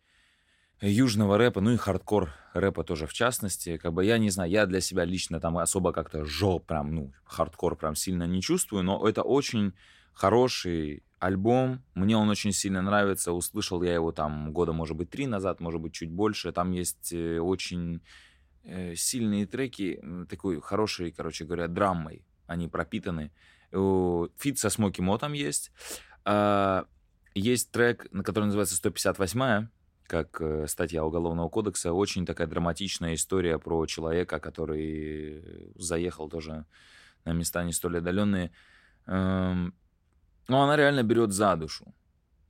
южного 0.81 1.37
рэпа, 1.37 1.61
ну 1.61 1.71
и 1.71 1.77
хардкор 1.77 2.33
рэпа 2.53 2.83
тоже 2.83 3.05
в 3.05 3.13
частности. 3.13 3.77
Как 3.77 3.93
бы 3.93 4.03
я 4.03 4.17
не 4.17 4.31
знаю, 4.31 4.49
я 4.49 4.65
для 4.65 4.81
себя 4.81 5.05
лично 5.05 5.39
там 5.39 5.59
особо 5.59 5.93
как-то 5.93 6.25
жо 6.25 6.57
прям, 6.57 6.95
ну, 6.95 7.13
хардкор 7.23 7.75
прям 7.75 7.95
сильно 7.95 8.23
не 8.23 8.41
чувствую, 8.41 8.83
но 8.83 9.07
это 9.07 9.21
очень 9.21 9.73
хороший 10.17 11.03
альбом. 11.19 11.83
Мне 11.93 12.17
он 12.17 12.29
очень 12.29 12.51
сильно 12.51 12.81
нравится. 12.81 13.31
Услышал 13.31 13.83
я 13.83 13.93
его 13.93 14.11
там 14.11 14.51
года, 14.51 14.73
может 14.73 14.97
быть, 14.97 15.09
три 15.09 15.27
назад, 15.27 15.59
может 15.59 15.79
быть, 15.79 15.93
чуть 15.93 16.11
больше. 16.11 16.51
Там 16.51 16.71
есть 16.71 17.13
э, 17.13 17.39
очень 17.39 18.01
э, 18.63 18.95
сильные 18.95 19.45
треки, 19.45 20.01
такой 20.29 20.59
хороший, 20.59 21.11
короче 21.11 21.45
говоря, 21.45 21.67
драмой. 21.67 22.25
Они 22.47 22.67
пропитаны. 22.67 23.31
Фит 23.71 24.57
со 24.57 24.69
Смоки 24.69 25.01
Мо 25.01 25.17
там 25.17 25.33
есть. 25.33 25.71
А, 26.25 26.85
есть 27.35 27.71
трек, 27.71 28.07
который 28.23 28.45
называется 28.45 28.75
«158-я», 28.81 29.69
как 30.07 30.41
э, 30.41 30.67
статья 30.67 31.05
Уголовного 31.05 31.49
кодекса. 31.49 31.93
Очень 31.93 32.25
такая 32.25 32.47
драматичная 32.47 33.13
история 33.13 33.59
про 33.59 33.85
человека, 33.85 34.39
который 34.39 35.71
заехал 35.75 36.29
тоже 36.29 36.65
на 37.25 37.33
места 37.33 37.63
не 37.63 37.73
столь 37.73 37.97
отдаленные. 37.97 38.51
Но 40.47 40.63
она 40.63 40.75
реально 40.75 41.03
берет 41.03 41.31
за 41.31 41.55
душу. 41.55 41.93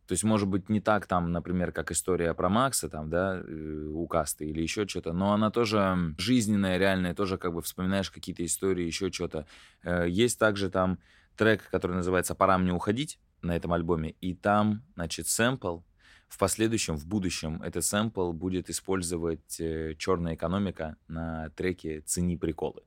То 0.07 0.13
есть, 0.13 0.23
может 0.23 0.47
быть, 0.47 0.69
не 0.69 0.79
так 0.79 1.05
там, 1.05 1.33
например, 1.33 1.73
как 1.73 1.91
история 1.91 2.33
про 2.33 2.47
Макса, 2.47 2.87
там, 2.87 3.09
да, 3.09 3.41
э, 3.45 3.89
у 3.91 4.07
Касты 4.07 4.45
или 4.45 4.61
еще 4.61 4.87
что-то, 4.87 5.11
но 5.11 5.33
она 5.33 5.51
тоже 5.51 6.15
жизненная, 6.17 6.77
реальная, 6.77 7.13
тоже 7.13 7.37
как 7.37 7.53
бы 7.53 7.61
вспоминаешь 7.61 8.09
какие-то 8.09 8.45
истории, 8.45 8.85
еще 8.85 9.11
что-то. 9.11 9.45
Э, 9.83 10.05
есть 10.07 10.39
также 10.39 10.69
там 10.69 10.99
трек, 11.35 11.69
который 11.69 11.97
называется 11.97 12.35
«Пора 12.35 12.57
мне 12.57 12.71
уходить» 12.71 13.19
на 13.41 13.53
этом 13.55 13.73
альбоме, 13.73 14.11
и 14.21 14.33
там, 14.33 14.81
значит, 14.95 15.27
сэмпл, 15.27 15.79
в 16.29 16.37
последующем, 16.37 16.95
в 16.95 17.05
будущем, 17.05 17.61
этот 17.61 17.83
сэмпл 17.83 18.31
будет 18.31 18.69
использовать 18.69 19.59
э, 19.59 19.95
черная 19.97 20.35
экономика 20.35 20.95
на 21.09 21.49
треке 21.49 21.99
«Цени 22.01 22.37
приколы». 22.37 22.81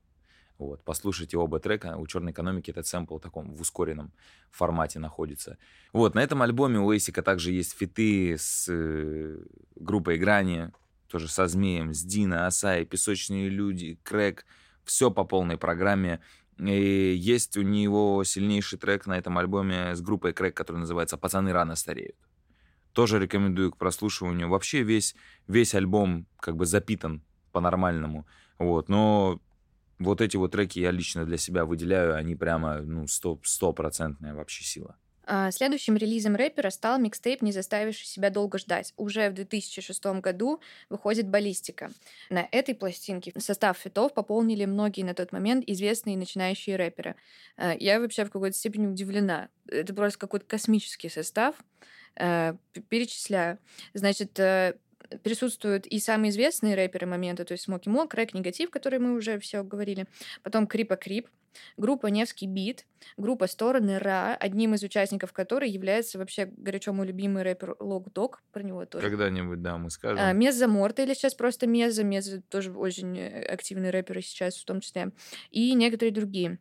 Вот, 0.61 0.83
послушайте 0.83 1.37
оба 1.37 1.59
трека. 1.59 1.97
У 1.97 2.05
черной 2.05 2.33
экономики 2.33 2.69
этот 2.69 2.85
сэмпл 2.85 3.17
в 3.17 3.19
таком 3.19 3.51
в 3.51 3.61
ускоренном 3.61 4.11
формате 4.51 4.99
находится. 4.99 5.57
Вот, 5.91 6.13
на 6.13 6.19
этом 6.19 6.43
альбоме 6.43 6.77
у 6.77 6.93
Эйсика 6.93 7.23
также 7.23 7.51
есть 7.51 7.75
фиты 7.75 8.35
с 8.37 8.67
э, 8.69 9.39
группой 9.75 10.19
Грани, 10.19 10.71
тоже 11.07 11.29
со 11.29 11.47
Змеем, 11.47 11.95
с 11.95 12.03
Дина, 12.03 12.45
Асай, 12.45 12.85
Песочные 12.85 13.49
люди, 13.49 13.97
Крэк. 14.03 14.45
Все 14.83 15.09
по 15.09 15.23
полной 15.23 15.57
программе. 15.57 16.19
И 16.59 17.15
есть 17.15 17.57
у 17.57 17.63
него 17.63 18.23
сильнейший 18.23 18.77
трек 18.77 19.07
на 19.07 19.17
этом 19.17 19.39
альбоме 19.39 19.95
с 19.95 20.01
группой 20.01 20.31
Крэк, 20.31 20.55
который 20.55 20.77
называется 20.77 21.17
«Пацаны 21.17 21.53
рано 21.53 21.75
стареют». 21.75 22.17
Тоже 22.93 23.17
рекомендую 23.17 23.71
к 23.71 23.77
прослушиванию. 23.77 24.47
Вообще 24.47 24.83
весь, 24.83 25.15
весь 25.47 25.73
альбом 25.73 26.27
как 26.39 26.55
бы 26.55 26.67
запитан 26.67 27.23
по-нормальному. 27.51 28.27
Вот, 28.59 28.89
но 28.89 29.41
вот 30.03 30.21
эти 30.21 30.37
вот 30.37 30.51
треки 30.51 30.79
я 30.79 30.91
лично 30.91 31.25
для 31.25 31.37
себя 31.37 31.65
выделяю, 31.65 32.15
они 32.15 32.35
прямо, 32.35 32.81
ну, 32.81 33.05
стопроцентная 33.07 34.33
вообще 34.33 34.63
сила. 34.63 34.95
А, 35.23 35.51
следующим 35.51 35.95
релизом 35.95 36.35
рэпера 36.35 36.71
стал 36.71 36.99
микстейп, 36.99 37.41
не 37.41 37.51
заставивший 37.51 38.05
себя 38.05 38.29
долго 38.29 38.57
ждать. 38.57 38.93
Уже 38.97 39.29
в 39.29 39.33
2006 39.33 40.05
году 40.19 40.59
выходит 40.89 41.29
«Баллистика». 41.29 41.91
На 42.29 42.47
этой 42.51 42.75
пластинке 42.75 43.31
состав 43.37 43.77
фитов 43.77 44.13
пополнили 44.13 44.65
многие 44.65 45.03
на 45.03 45.13
тот 45.13 45.31
момент 45.31 45.63
известные 45.67 46.17
начинающие 46.17 46.75
рэперы. 46.75 47.15
А, 47.55 47.73
я 47.79 47.99
вообще 47.99 48.25
в 48.25 48.31
какой-то 48.31 48.57
степени 48.57 48.87
удивлена. 48.87 49.49
Это 49.67 49.93
просто 49.93 50.19
какой-то 50.19 50.45
космический 50.45 51.09
состав. 51.09 51.55
А, 52.17 52.57
перечисляю. 52.89 53.59
Значит, 53.93 54.37
э, 54.39 54.75
присутствуют 55.23 55.85
и 55.85 55.99
самые 55.99 56.31
известные 56.31 56.75
рэперы 56.75 57.07
момента, 57.07 57.45
то 57.45 57.53
есть 57.53 57.63
Смоки 57.63 57.89
Мо, 57.89 58.07
Крэк, 58.07 58.33
Негатив, 58.33 58.69
который 58.69 58.99
мы 58.99 59.13
уже 59.13 59.39
все 59.39 59.63
говорили, 59.63 60.05
потом 60.43 60.67
Крипа 60.67 60.95
Крип, 60.95 61.27
группа 61.77 62.07
Невский 62.07 62.47
Бит, 62.47 62.85
группа 63.17 63.47
Стороны 63.47 63.99
Ра, 63.99 64.35
одним 64.35 64.73
из 64.73 64.83
участников 64.83 65.33
которой 65.33 65.69
является 65.69 66.17
вообще 66.17 66.45
горячо 66.45 66.93
мой 66.93 67.07
любимый 67.07 67.43
рэпер 67.43 67.75
Лог 67.79 68.11
Дог, 68.13 68.41
про 68.51 68.63
него 68.63 68.85
тоже. 68.85 69.07
Когда-нибудь, 69.07 69.61
да, 69.61 69.77
мы 69.77 69.89
скажем. 69.89 70.19
А, 70.23 70.31
Меза 70.33 70.67
Морта, 70.67 71.03
или 71.03 71.13
сейчас 71.13 71.35
просто 71.35 71.67
Меза, 71.67 72.03
Меза 72.03 72.41
тоже 72.49 72.71
очень 72.71 73.19
активный 73.21 73.89
рэпер 73.89 74.21
сейчас 74.21 74.55
в 74.57 74.65
том 74.65 74.81
числе, 74.81 75.11
и 75.49 75.73
некоторые 75.73 76.13
другие. 76.13 76.59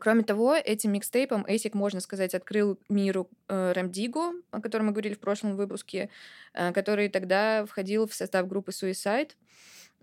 Кроме 0.00 0.22
того, 0.22 0.54
этим 0.54 0.92
микстейпом 0.92 1.44
Эйсик, 1.46 1.74
можно 1.74 2.00
сказать, 2.00 2.34
открыл 2.34 2.78
миру 2.88 3.28
э, 3.48 3.72
Рамдигу, 3.72 4.32
о 4.50 4.60
котором 4.62 4.86
мы 4.86 4.92
говорили 4.92 5.14
в 5.14 5.20
прошлом 5.20 5.56
выпуске, 5.56 6.08
э, 6.54 6.72
который 6.72 7.10
тогда 7.10 7.66
входил 7.66 8.06
в 8.06 8.14
состав 8.14 8.48
группы 8.48 8.70
Suicide, 8.70 9.32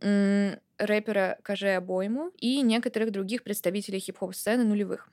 э, 0.02 0.58
рэпера 0.78 1.40
Каже 1.42 1.76
Обойму 1.76 2.32
и 2.38 2.62
некоторых 2.62 3.12
других 3.12 3.44
представителей 3.44 4.00
хип-хоп-сцены 4.00 4.64
нулевых. 4.64 5.10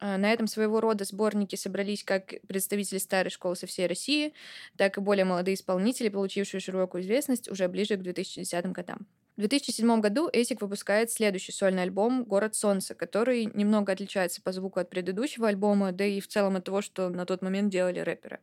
Э, 0.00 0.16
на 0.16 0.32
этом 0.32 0.46
своего 0.46 0.80
рода 0.80 1.04
сборники 1.04 1.56
собрались 1.56 2.04
как 2.04 2.34
представители 2.46 2.98
старой 2.98 3.30
школы 3.30 3.56
со 3.56 3.66
всей 3.66 3.86
России, 3.86 4.34
так 4.76 4.98
и 4.98 5.00
более 5.00 5.24
молодые 5.24 5.54
исполнители, 5.54 6.08
получившие 6.08 6.60
широкую 6.60 7.02
известность 7.02 7.50
уже 7.50 7.66
ближе 7.68 7.96
к 7.96 8.02
2010 8.02 8.66
годам. 8.66 9.06
В 9.36 9.40
2007 9.40 10.00
году 10.00 10.30
Эсик 10.32 10.62
выпускает 10.62 11.10
следующий 11.10 11.52
сольный 11.52 11.82
альбом 11.82 12.24
«Город 12.24 12.54
солнца», 12.54 12.94
который 12.94 13.44
немного 13.44 13.92
отличается 13.92 14.40
по 14.40 14.50
звуку 14.50 14.80
от 14.80 14.88
предыдущего 14.88 15.48
альбома, 15.48 15.92
да 15.92 16.04
и 16.06 16.20
в 16.20 16.28
целом 16.28 16.56
от 16.56 16.64
того, 16.64 16.80
что 16.80 17.10
на 17.10 17.26
тот 17.26 17.42
момент 17.42 17.70
делали 17.70 17.98
рэперы. 17.98 18.40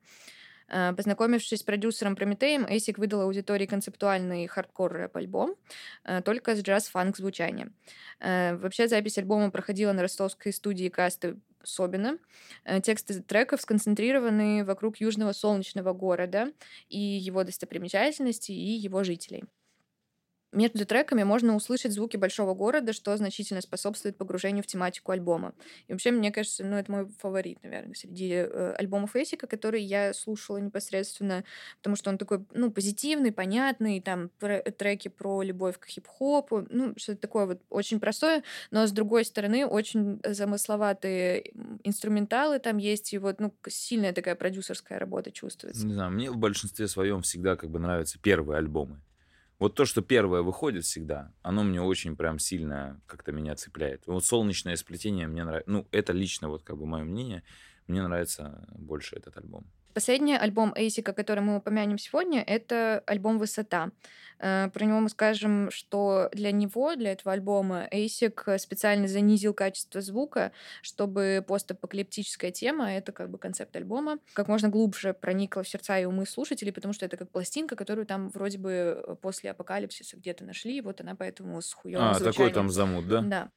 Э, 0.68 0.94
познакомившись 0.94 1.62
с 1.62 1.64
продюсером 1.64 2.16
Прометеем, 2.16 2.68
Эсик 2.70 3.00
выдал 3.00 3.22
аудитории 3.22 3.66
концептуальный 3.66 4.46
хардкор 4.46 4.94
рэп-альбом, 4.94 5.56
э, 6.04 6.22
только 6.22 6.56
с 6.56 6.62
джаз-фанк 6.62 7.18
звучанием. 7.18 7.74
Э, 8.20 8.56
вообще 8.56 8.88
запись 8.88 9.18
альбома 9.18 9.50
проходила 9.50 9.94
на 9.94 10.04
ростовской 10.04 10.54
студии 10.54 10.90
касты 10.90 11.38
Собина. 11.66 12.18
Тексты 12.84 13.22
треков 13.22 13.62
сконцентрированы 13.62 14.66
вокруг 14.66 14.98
южного 14.98 15.32
солнечного 15.32 15.94
города 15.94 16.52
и 16.90 17.00
его 17.00 17.46
достопримечательностей, 17.46 18.54
и 18.54 18.72
его 18.72 19.06
жителей. 19.06 19.46
Между 20.54 20.86
треками 20.86 21.24
можно 21.24 21.56
услышать 21.56 21.92
звуки 21.92 22.16
большого 22.16 22.54
города, 22.54 22.94
что 22.94 23.16
значительно 23.18 23.62
способствует 23.62 24.18
погружению 24.18 24.64
в 24.64 24.68
тематику 24.68 25.12
альбома. 25.12 25.54
И 25.88 25.92
вообще, 25.92 26.12
мне 26.12 26.32
кажется, 26.32 26.64
ну, 26.64 26.76
это 26.76 26.92
мой 26.92 27.08
фаворит, 27.20 27.62
наверное, 27.64 27.96
среди 27.96 28.30
э, 28.32 28.76
альбомов 28.78 29.16
Эсика, 29.16 29.48
который 29.48 29.82
я 29.82 30.14
слушала 30.14 30.58
непосредственно, 30.58 31.44
потому 31.78 31.96
что 31.96 32.12
он 32.12 32.18
такой, 32.18 32.46
ну, 32.54 32.72
позитивный, 32.72 33.32
понятный, 33.32 34.00
там 34.00 34.30
треки 34.40 35.08
про 35.08 35.42
любовь 35.42 35.80
к 35.80 35.88
хип-хопу, 35.88 36.68
ну, 36.70 36.94
что-то 36.98 37.20
такое 37.20 37.46
вот 37.48 37.62
очень 37.70 38.00
простое, 38.00 38.44
но 38.72 38.86
с 38.86 38.92
другой 38.92 39.26
стороны, 39.26 39.66
очень 39.66 40.22
замысловатые 40.24 41.52
инструменталы 41.84 42.60
там 42.60 42.78
есть, 42.78 43.14
и 43.14 43.18
вот, 43.18 43.40
ну, 43.40 43.54
сильная 43.68 44.14
такая 44.14 44.36
продюсерская 44.36 45.00
работа 45.00 45.32
чувствуется. 45.32 45.86
Не 45.86 45.94
знаю, 45.94 46.12
мне 46.12 46.30
в 46.30 46.38
большинстве 46.38 46.88
своем 46.88 47.22
всегда 47.22 47.56
как 47.56 47.70
бы 47.70 47.80
нравятся 47.80 48.20
первые 48.20 48.60
альбомы. 48.60 49.02
Вот 49.60 49.76
то, 49.76 49.86
что 49.86 50.02
первое 50.02 50.42
выходит 50.42 50.84
всегда, 50.84 51.32
оно 51.42 51.64
мне 51.64 51.82
очень 51.82 52.16
прям 52.16 52.40
сильно 52.40 53.02
как-то 53.06 53.32
меня 53.32 53.56
цепляет. 53.56 54.06
Вот 54.08 54.26
солнечное 54.26 54.76
сплетение 54.76 55.28
мне 55.28 55.44
нравится. 55.44 55.70
Ну, 55.70 55.88
это 55.92 56.12
лично 56.12 56.50
вот 56.50 56.64
как 56.64 56.78
бы 56.78 56.86
мое 56.86 57.04
мнение. 57.04 57.44
Мне 57.88 58.02
нравится 58.02 58.68
больше 58.76 59.16
этот 59.16 59.38
альбом. 59.38 59.66
Последний 59.94 60.36
альбом 60.36 60.74
Эйсика, 60.76 61.14
который 61.14 61.42
мы 61.42 61.58
упомянем 61.58 61.98
сегодня, 61.98 62.42
это 62.42 63.04
альбом 63.06 63.38
«Высота». 63.38 63.92
Э, 64.40 64.70
про 64.74 64.86
него 64.86 65.00
мы 65.00 65.10
скажем, 65.10 65.70
что 65.72 66.30
для 66.34 66.52
него, 66.52 66.96
для 66.96 67.12
этого 67.12 67.32
альбома, 67.34 67.88
Эйсик 67.92 68.46
специально 68.58 69.08
занизил 69.08 69.54
качество 69.54 70.02
звука, 70.02 70.52
чтобы 70.82 71.46
постапокалиптическая 71.48 72.52
тема, 72.52 72.92
это 72.92 73.12
как 73.12 73.30
бы 73.30 73.38
концепт 73.38 73.76
альбома, 73.76 74.18
как 74.34 74.48
можно 74.48 74.70
глубже 74.70 75.14
проникла 75.14 75.62
в 75.64 75.70
сердца 75.70 76.00
и 76.00 76.06
умы 76.06 76.26
слушателей, 76.26 76.74
потому 76.74 76.94
что 76.94 77.06
это 77.06 77.16
как 77.16 77.30
пластинка, 77.30 77.76
которую 77.76 78.08
там 78.08 78.30
вроде 78.30 78.58
бы 78.58 79.18
после 79.22 79.52
апокалипсиса 79.52 80.18
где-то 80.18 80.44
нашли, 80.44 80.78
и 80.78 80.82
вот 80.82 81.02
она 81.02 81.16
поэтому 81.16 81.62
с 81.62 81.72
хуёвым 81.72 82.10
А, 82.10 82.14
звучанием. 82.16 82.34
такой 82.34 82.52
там 82.52 82.70
замут, 82.70 83.08
да? 83.08 83.22
Да. 83.22 83.50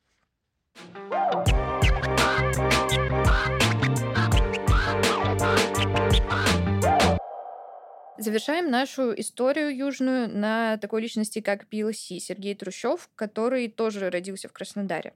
Завершаем 8.19 8.71
нашу 8.71 9.13
историю 9.21 9.77
южную 9.77 10.29
на 10.29 10.79
такой 10.79 11.03
личности, 11.03 11.41
как 11.41 11.67
PLC, 11.71 12.19
Сергей 12.19 12.55
Трущев, 12.55 13.11
который 13.15 13.69
тоже 13.69 14.11
родился 14.11 14.49
в 14.49 14.53
Краснодаре. 14.53 15.13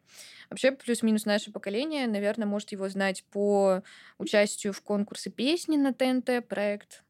Вообще, 0.50 0.72
плюс-минус 0.72 1.24
наше 1.24 1.50
поколение, 1.50 2.06
наверное, 2.06 2.46
может 2.46 2.72
его 2.72 2.88
знать 2.88 3.24
по 3.32 3.82
участию 4.18 4.72
в 4.72 4.82
конкурсе 4.82 5.30
песни 5.30 5.76
на 5.76 5.94
ТНТ, 5.94 6.46
проект 6.46 7.02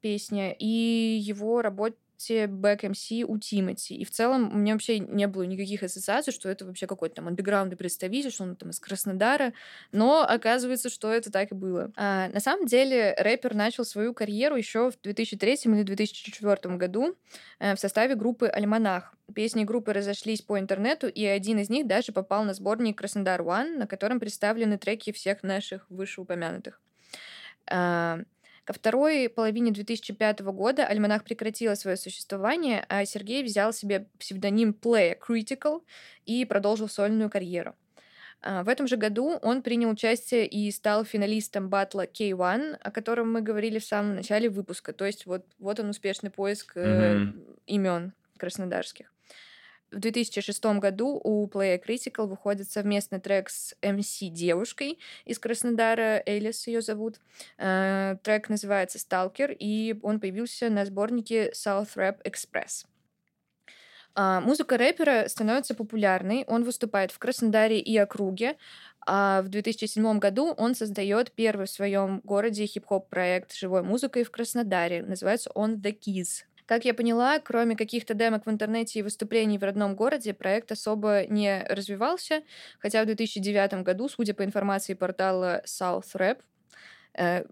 песня, 0.00 0.52
и 0.52 0.66
его 0.66 1.62
работе 2.14 2.24
те 2.24 2.46
back-MC 2.46 3.24
у 3.26 3.38
Тимати. 3.38 3.94
И 3.94 4.04
в 4.04 4.10
целом 4.10 4.54
у 4.54 4.58
меня 4.58 4.72
вообще 4.72 4.98
не 4.98 5.26
было 5.26 5.42
никаких 5.42 5.82
ассоциаций, 5.82 6.32
что 6.32 6.48
это 6.48 6.64
вообще 6.64 6.86
какой-то 6.86 7.16
там 7.16 7.28
андеграундный 7.28 7.76
представитель, 7.76 8.30
что 8.30 8.44
он 8.44 8.56
там 8.56 8.70
из 8.70 8.80
Краснодара. 8.80 9.52
Но 9.92 10.22
оказывается, 10.22 10.90
что 10.90 11.12
это 11.12 11.30
так 11.30 11.52
и 11.52 11.54
было. 11.54 11.92
А, 11.96 12.28
на 12.28 12.40
самом 12.40 12.66
деле 12.66 13.14
рэпер 13.18 13.54
начал 13.54 13.84
свою 13.84 14.14
карьеру 14.14 14.56
еще 14.56 14.90
в 14.90 15.00
2003 15.02 15.54
или 15.64 15.82
2004 15.82 16.76
году 16.76 17.16
э, 17.58 17.74
в 17.74 17.80
составе 17.80 18.14
группы 18.14 18.46
«Альманах». 18.48 19.14
Песни 19.34 19.64
группы 19.64 19.92
разошлись 19.94 20.42
по 20.42 20.58
интернету, 20.58 21.08
и 21.08 21.24
один 21.24 21.58
из 21.58 21.70
них 21.70 21.86
даже 21.86 22.12
попал 22.12 22.44
на 22.44 22.52
сборник 22.52 22.98
«Краснодар 22.98 23.40
One», 23.40 23.78
на 23.78 23.86
котором 23.86 24.20
представлены 24.20 24.76
треки 24.76 25.12
всех 25.12 25.42
наших 25.42 25.86
вышеупомянутых. 25.88 26.80
А, 27.66 28.20
Ко 28.64 28.72
второй 28.72 29.28
половине 29.28 29.72
2005 29.72 30.40
года 30.40 30.86
альманах 30.86 31.24
прекратила 31.24 31.74
свое 31.74 31.98
существование, 31.98 32.86
а 32.88 33.04
Сергей 33.04 33.42
взял 33.42 33.74
себе 33.74 34.08
псевдоним 34.18 34.70
Play 34.70 35.18
Critical 35.18 35.82
и 36.24 36.46
продолжил 36.46 36.88
сольную 36.88 37.28
карьеру. 37.28 37.74
А, 38.40 38.62
в 38.62 38.68
этом 38.68 38.86
же 38.86 38.96
году 38.96 39.38
он 39.42 39.62
принял 39.62 39.90
участие 39.90 40.46
и 40.46 40.70
стал 40.70 41.04
финалистом 41.04 41.68
батла 41.68 42.04
K1, 42.04 42.78
о 42.80 42.90
котором 42.90 43.32
мы 43.32 43.42
говорили 43.42 43.78
в 43.78 43.84
самом 43.84 44.16
начале 44.16 44.48
выпуска. 44.48 44.94
То 44.94 45.04
есть 45.04 45.26
вот, 45.26 45.44
вот 45.58 45.80
он 45.80 45.90
успешный 45.90 46.30
поиск 46.30 46.76
mm-hmm. 46.76 47.58
имен 47.66 48.12
краснодарских. 48.38 49.13
В 49.94 50.00
2006 50.00 50.64
году 50.80 51.20
у 51.22 51.46
Play 51.46 51.80
Critical 51.80 52.26
выходит 52.26 52.68
совместный 52.68 53.20
трек 53.20 53.48
с 53.48 53.76
MC 53.80 54.28
девушкой 54.28 54.98
из 55.24 55.38
Краснодара, 55.38 56.20
Элис 56.26 56.66
ее 56.66 56.82
зовут. 56.82 57.20
Э, 57.58 58.16
трек 58.24 58.48
называется 58.48 58.98
«Stalker», 58.98 59.54
и 59.56 59.96
он 60.02 60.18
появился 60.18 60.68
на 60.68 60.84
сборнике 60.84 61.52
South 61.52 61.94
Rap 61.94 62.16
Express. 62.24 62.86
А, 64.16 64.40
музыка 64.40 64.76
рэпера 64.76 65.26
становится 65.28 65.76
популярной. 65.76 66.44
Он 66.48 66.64
выступает 66.64 67.12
в 67.12 67.18
Краснодаре 67.20 67.78
и 67.78 67.96
округе. 67.96 68.56
А 69.06 69.42
в 69.42 69.48
2007 69.48 70.18
году 70.18 70.54
он 70.56 70.74
создает 70.74 71.30
первый 71.30 71.66
в 71.66 71.70
своем 71.70 72.20
городе 72.24 72.66
хип-хоп 72.66 73.08
проект 73.08 73.54
живой 73.54 73.82
музыкой 73.82 74.24
в 74.24 74.30
Краснодаре. 74.32 75.02
Называется 75.02 75.50
он 75.54 75.76
The 75.76 75.96
Keys. 75.96 76.44
Как 76.66 76.84
я 76.84 76.94
поняла, 76.94 77.38
кроме 77.40 77.76
каких-то 77.76 78.14
демок 78.14 78.46
в 78.46 78.50
интернете 78.50 78.98
и 78.98 79.02
выступлений 79.02 79.58
в 79.58 79.64
родном 79.64 79.94
городе, 79.94 80.32
проект 80.32 80.72
особо 80.72 81.26
не 81.26 81.62
развивался, 81.68 82.42
хотя 82.78 83.02
в 83.02 83.06
2009 83.06 83.82
году, 83.82 84.08
судя 84.08 84.34
по 84.34 84.44
информации 84.44 84.94
портала 84.94 85.62
South 85.66 86.14
Rap, 86.14 86.38
Э, 86.38 86.53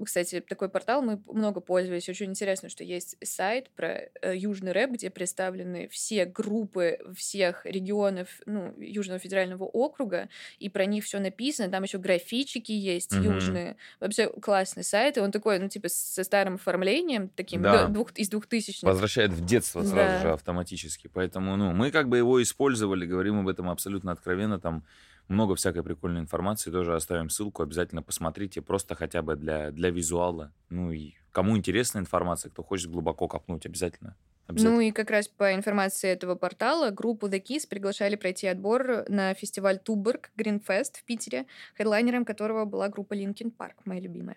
кстати, 0.05 0.41
такой 0.41 0.69
портал 0.69 1.03
мы 1.03 1.21
много 1.27 1.61
пользовались. 1.61 2.09
Очень 2.09 2.31
интересно, 2.31 2.69
что 2.69 2.83
есть 2.83 3.17
сайт 3.23 3.71
про 3.71 4.09
э, 4.21 4.37
южный 4.37 4.73
рэп, 4.73 4.93
где 4.93 5.09
представлены 5.09 5.89
все 5.89 6.25
группы 6.25 6.99
всех 7.17 7.65
регионов 7.65 8.29
ну, 8.45 8.75
Южного 8.79 9.21
федерального 9.21 9.65
округа, 9.65 10.29
и 10.59 10.69
про 10.69 10.85
них 10.85 11.05
все 11.05 11.21
написано. 11.21 11.71
Там 11.71 11.85
еще 11.85 11.99
графичики 11.99 12.73
есть 12.73 13.13
mm-hmm. 13.13 13.35
южные. 13.35 13.77
Вообще 14.01 14.29
классный 14.29 14.85
сайт. 14.85 15.17
И 15.17 15.21
он 15.21 15.31
такой, 15.31 15.59
ну, 15.61 15.69
типа, 15.69 15.89
со 15.89 16.25
старым 16.25 16.55
оформлением, 16.55 17.29
таким 17.29 17.63
да. 17.63 17.87
двух, 17.87 18.13
из 18.13 18.29
двухтысячных. 18.29 18.83
Возвращает 18.83 19.31
в 19.31 19.45
детство 19.45 19.83
сразу 19.83 19.95
да. 19.95 20.23
же 20.23 20.33
автоматически. 20.33 21.09
Поэтому, 21.13 21.57
ну, 21.57 21.73
мы 21.73 21.93
как 21.93 22.09
бы 22.09 22.19
его 22.19 22.43
использовали, 22.43 23.07
говорим 23.07 23.39
об 23.41 23.49
этом 23.49 23.71
абсолютно 23.71 24.11
откровенно, 24.11 24.59
там 24.59 24.85
много 25.29 25.55
всякой 25.55 25.83
прикольной 25.83 26.21
информации. 26.21 26.71
Тоже 26.71 26.95
оставим 26.95 27.31
ссылку, 27.31 27.63
обязательно 27.63 28.03
посмотрите, 28.03 28.63
просто 28.63 28.95
хотя 28.95 29.23
бы 29.23 29.37
для, 29.37 29.71
для 29.71 29.91
визуала. 29.91 30.53
Ну 30.71 30.93
и 30.93 31.15
кому 31.33 31.57
интересна 31.57 31.99
информация, 31.99 32.51
кто 32.51 32.63
хочет 32.63 32.91
глубоко 32.91 33.29
копнуть, 33.29 33.67
обязательно. 33.67 34.17
Ну 34.49 34.81
и 34.81 34.91
как 34.91 35.11
раз 35.11 35.29
по 35.29 35.55
информации 35.55 36.11
этого 36.11 36.35
портала 36.35 36.91
группу 36.91 37.29
The 37.29 37.43
Kiss 37.43 37.67
приглашали 37.69 38.17
пройти 38.17 38.47
отбор 38.49 39.05
на 39.09 39.35
фестиваль 39.35 39.79
Туберг 39.79 40.31
Гринфест 40.37 40.99
в 40.99 41.05
Питере, 41.05 41.47
хедлайнером 41.79 42.25
которого 42.25 42.65
была 42.65 42.89
группа 42.89 43.15
Linkin 43.15 43.53
Park, 43.57 43.75
моя 43.85 44.01
любимая. 44.01 44.37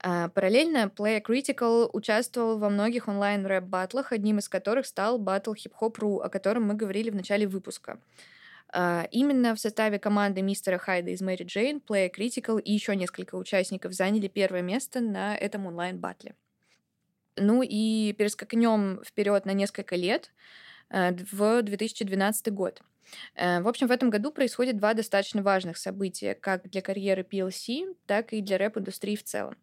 А, 0.00 0.28
параллельно 0.28 0.92
Play 0.94 1.22
Critical 1.22 1.88
участвовал 1.92 2.58
во 2.58 2.68
многих 2.68 3.08
онлайн-рэп-баттлах, 3.08 4.12
одним 4.12 4.38
из 4.38 4.48
которых 4.48 4.86
стал 4.86 5.18
батл 5.18 5.52
Hip 5.52 5.72
Hop 5.80 5.94
Ru, 5.98 6.20
о 6.20 6.28
котором 6.28 6.64
мы 6.64 6.74
говорили 6.74 7.10
в 7.10 7.14
начале 7.14 7.46
выпуска. 7.46 7.98
А, 8.70 9.08
именно 9.10 9.54
в 9.54 9.60
составе 9.60 9.98
команды 9.98 10.42
мистера 10.42 10.78
Хайда 10.78 11.10
из 11.10 11.20
Мэри 11.20 11.44
Джейн, 11.44 11.78
Play 11.78 12.10
Critical 12.14 12.60
и 12.60 12.72
еще 12.72 12.94
несколько 12.96 13.36
участников 13.36 13.94
заняли 13.94 14.28
первое 14.28 14.62
место 14.62 15.00
на 15.00 15.36
этом 15.36 15.66
онлайн-батле. 15.66 16.34
Ну 17.36 17.62
и 17.62 18.12
перескакнем 18.12 19.00
вперед 19.04 19.46
на 19.46 19.52
несколько 19.52 19.96
лет 19.96 20.32
э, 20.90 21.12
в 21.32 21.62
2012 21.62 22.52
год. 22.52 22.82
Э, 23.34 23.62
в 23.62 23.68
общем, 23.68 23.86
в 23.86 23.90
этом 23.90 24.10
году 24.10 24.32
происходит 24.32 24.76
два 24.76 24.92
достаточно 24.92 25.42
важных 25.42 25.78
события, 25.78 26.34
как 26.34 26.68
для 26.68 26.82
карьеры 26.82 27.22
PLC, 27.22 27.96
так 28.06 28.32
и 28.32 28.42
для 28.42 28.58
рэп-индустрии 28.58 29.16
в 29.16 29.24
целом. 29.24 29.56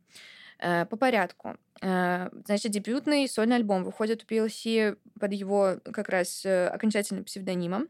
Э, 0.58 0.86
по 0.86 0.98
порядку. 0.98 1.58
Значит, 1.82 2.72
дебютный 2.72 3.28
сольный 3.28 3.58
альбом 3.58 3.84
выходит 3.84 4.24
у 4.24 4.34
PLC 4.34 4.98
под 5.20 5.34
его 5.34 5.76
как 5.84 6.08
раз 6.08 6.46
окончательным 6.46 7.26
псевдонимом. 7.26 7.90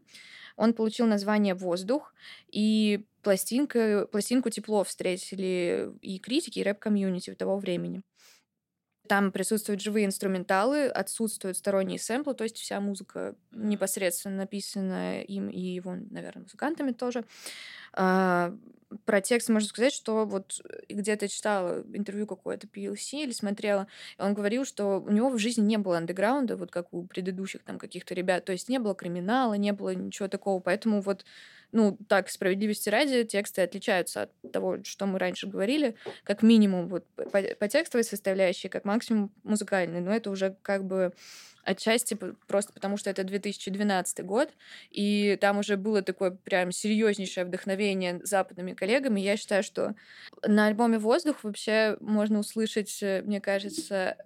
Он 0.56 0.74
получил 0.74 1.06
название 1.06 1.54
«Воздух», 1.54 2.14
и 2.50 3.06
пластинка, 3.22 4.06
пластинку 4.10 4.50
тепло 4.50 4.84
встретили 4.84 5.90
и 6.00 6.18
критики, 6.18 6.58
и 6.60 6.62
рэп-комьюнити 6.62 7.34
того 7.34 7.58
времени. 7.58 8.02
Там 9.08 9.30
присутствуют 9.30 9.80
живые 9.80 10.04
инструменталы, 10.06 10.88
отсутствуют 10.88 11.56
сторонние 11.56 11.98
сэмплы, 11.98 12.34
то 12.34 12.42
есть 12.42 12.56
вся 12.56 12.80
музыка 12.80 13.36
непосредственно 13.52 14.36
написана 14.36 15.20
им 15.22 15.48
и 15.48 15.60
его, 15.60 15.94
наверное, 15.94 16.42
музыкантами 16.42 16.90
тоже. 16.90 17.24
А, 17.96 18.54
про 19.04 19.20
текст 19.20 19.48
можно 19.48 19.68
сказать, 19.68 19.92
что 19.92 20.24
вот 20.24 20.60
где-то 20.88 21.28
читала 21.28 21.84
интервью 21.92 22.26
какое-то 22.26 22.66
PLC 22.66 23.22
или 23.24 23.32
смотрела, 23.32 23.88
он 24.18 24.34
говорил, 24.34 24.64
что 24.64 25.00
у 25.00 25.10
него 25.10 25.30
в 25.30 25.38
жизни 25.38 25.62
не 25.62 25.78
было 25.78 25.98
андеграунда, 25.98 26.56
вот 26.56 26.70
как 26.70 26.92
у 26.92 27.04
предыдущих 27.04 27.64
там 27.64 27.78
каких-то 27.78 28.14
ребят, 28.14 28.44
то 28.44 28.52
есть 28.52 28.68
не 28.68 28.78
было 28.78 28.94
криминала, 28.94 29.54
не 29.54 29.72
было 29.72 29.94
ничего 29.94 30.28
такого, 30.28 30.60
поэтому 30.60 31.00
вот 31.00 31.24
ну, 31.72 31.98
так, 32.08 32.30
справедливости 32.30 32.88
ради, 32.88 33.24
тексты 33.24 33.62
отличаются 33.62 34.22
от 34.22 34.52
того, 34.52 34.78
что 34.84 35.06
мы 35.06 35.18
раньше 35.18 35.48
говорили, 35.48 35.96
как 36.22 36.42
минимум 36.42 36.88
вот 36.88 37.04
по, 37.16 37.42
по 37.42 37.68
текстовой 37.68 38.04
составляющей, 38.04 38.68
как 38.68 38.84
максимум 38.84 39.32
музыкальной, 39.42 40.00
но 40.00 40.12
это 40.12 40.30
уже 40.30 40.56
как 40.62 40.84
бы 40.84 41.12
Отчасти 41.66 42.16
просто 42.46 42.72
потому, 42.72 42.96
что 42.96 43.10
это 43.10 43.24
2012 43.24 44.24
год, 44.24 44.50
и 44.92 45.36
там 45.40 45.58
уже 45.58 45.76
было 45.76 46.00
такое 46.00 46.30
прям 46.30 46.70
серьезнейшее 46.70 47.44
вдохновение 47.44 48.20
западными 48.22 48.72
коллегами. 48.72 49.20
Я 49.20 49.36
считаю, 49.36 49.64
что 49.64 49.96
на 50.46 50.68
альбоме 50.68 51.00
«Воздух» 51.00 51.42
вообще 51.42 51.96
можно 51.98 52.38
услышать, 52.38 53.02
э, 53.02 53.22
мне 53.22 53.40
кажется, 53.40 54.16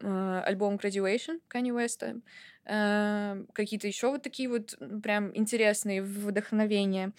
э, 0.00 0.42
альбом 0.44 0.76
Graduation 0.76 1.40
Kanye 1.48 1.72
West, 1.72 2.22
э, 2.66 3.44
какие-то 3.54 3.86
еще 3.86 4.10
вот 4.10 4.22
такие 4.22 4.50
вот 4.50 4.76
прям 5.02 5.34
интересные 5.34 6.02
вдохновения. 6.02 7.12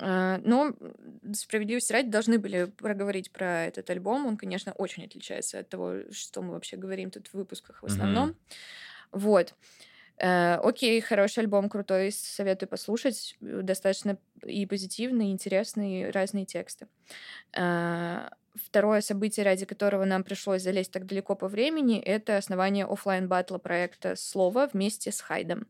Но 0.00 0.74
справедливости 1.34 1.92
ради 1.92 2.10
должны 2.10 2.40
были 2.40 2.64
проговорить 2.64 3.30
про 3.30 3.66
этот 3.66 3.88
альбом. 3.90 4.26
Он, 4.26 4.36
конечно, 4.36 4.72
очень 4.72 5.04
отличается 5.04 5.60
от 5.60 5.68
того, 5.68 5.98
что 6.10 6.42
мы 6.42 6.54
вообще 6.54 6.76
говорим 6.76 7.12
тут 7.12 7.28
в 7.28 7.34
выпусках 7.34 7.80
в 7.80 7.86
основном. 7.86 8.30
Mm-hmm. 8.30 8.34
Вот. 9.14 9.54
Э, 10.18 10.56
окей, 10.56 11.00
хороший 11.00 11.40
альбом, 11.40 11.68
крутой, 11.68 12.12
советую 12.12 12.68
послушать. 12.68 13.36
Достаточно 13.40 14.18
и 14.44 14.66
позитивный, 14.66 15.28
и 15.28 15.32
интересный, 15.32 16.02
и 16.02 16.10
разные 16.10 16.44
тексты. 16.44 16.88
Э, 17.56 18.28
второе 18.54 19.00
событие, 19.00 19.44
ради 19.44 19.64
которого 19.66 20.04
нам 20.04 20.24
пришлось 20.24 20.62
залезть 20.62 20.92
так 20.92 21.06
далеко 21.06 21.34
по 21.34 21.48
времени, 21.48 22.00
это 22.00 22.36
основание 22.36 22.84
офлайн 22.84 23.28
батла 23.28 23.58
проекта 23.58 24.14
«Слово» 24.16 24.68
вместе 24.72 25.10
с 25.10 25.20
Хайдом. 25.20 25.66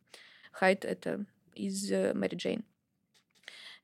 Хайд— 0.53 0.85
это 0.87 1.25
из 1.55 1.91
Мэри 1.91 2.37
Джейн 2.37 2.65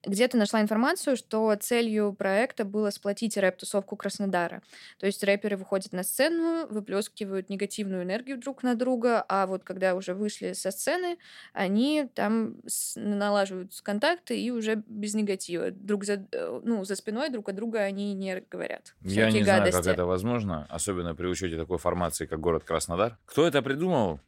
где-то 0.04 0.36
нашла 0.36 0.60
информацию, 0.60 1.16
что 1.16 1.54
целью 1.60 2.12
проекта 2.12 2.64
было 2.64 2.90
сплотить 2.90 3.36
рэп-тусовку 3.36 3.96
Краснодара. 3.96 4.62
То 4.98 5.06
есть 5.06 5.22
рэперы 5.22 5.56
выходят 5.56 5.92
на 5.92 6.02
сцену, 6.02 6.66
выплескивают 6.68 7.50
негативную 7.50 8.04
энергию 8.04 8.38
друг 8.38 8.62
на 8.62 8.74
друга, 8.74 9.24
а 9.28 9.46
вот 9.46 9.64
когда 9.64 9.94
уже 9.94 10.14
вышли 10.14 10.52
со 10.52 10.70
сцены, 10.70 11.18
они 11.52 12.08
там 12.14 12.56
налаживают 12.96 13.72
контакты 13.82 14.40
и 14.40 14.50
уже 14.50 14.82
без 14.86 15.14
негатива. 15.14 15.70
Друг 15.70 16.04
за, 16.04 16.26
э, 16.32 16.60
ну, 16.64 16.84
за 16.84 16.96
спиной 16.96 17.30
друг 17.30 17.48
от 17.48 17.56
друга 17.56 17.80
они 17.80 18.14
не 18.14 18.42
говорят. 18.50 18.94
Я 19.02 19.30
не 19.30 19.42
гадости. 19.42 19.70
знаю, 19.70 19.84
как 19.84 19.86
это 19.86 20.06
возможно, 20.06 20.66
особенно 20.70 21.14
при 21.14 21.26
учете 21.26 21.56
такой 21.56 21.78
формации, 21.78 22.26
как 22.26 22.40
город 22.40 22.64
Краснодар. 22.64 23.18
Кто 23.26 23.46
это 23.46 23.60
придумал? 23.62 24.20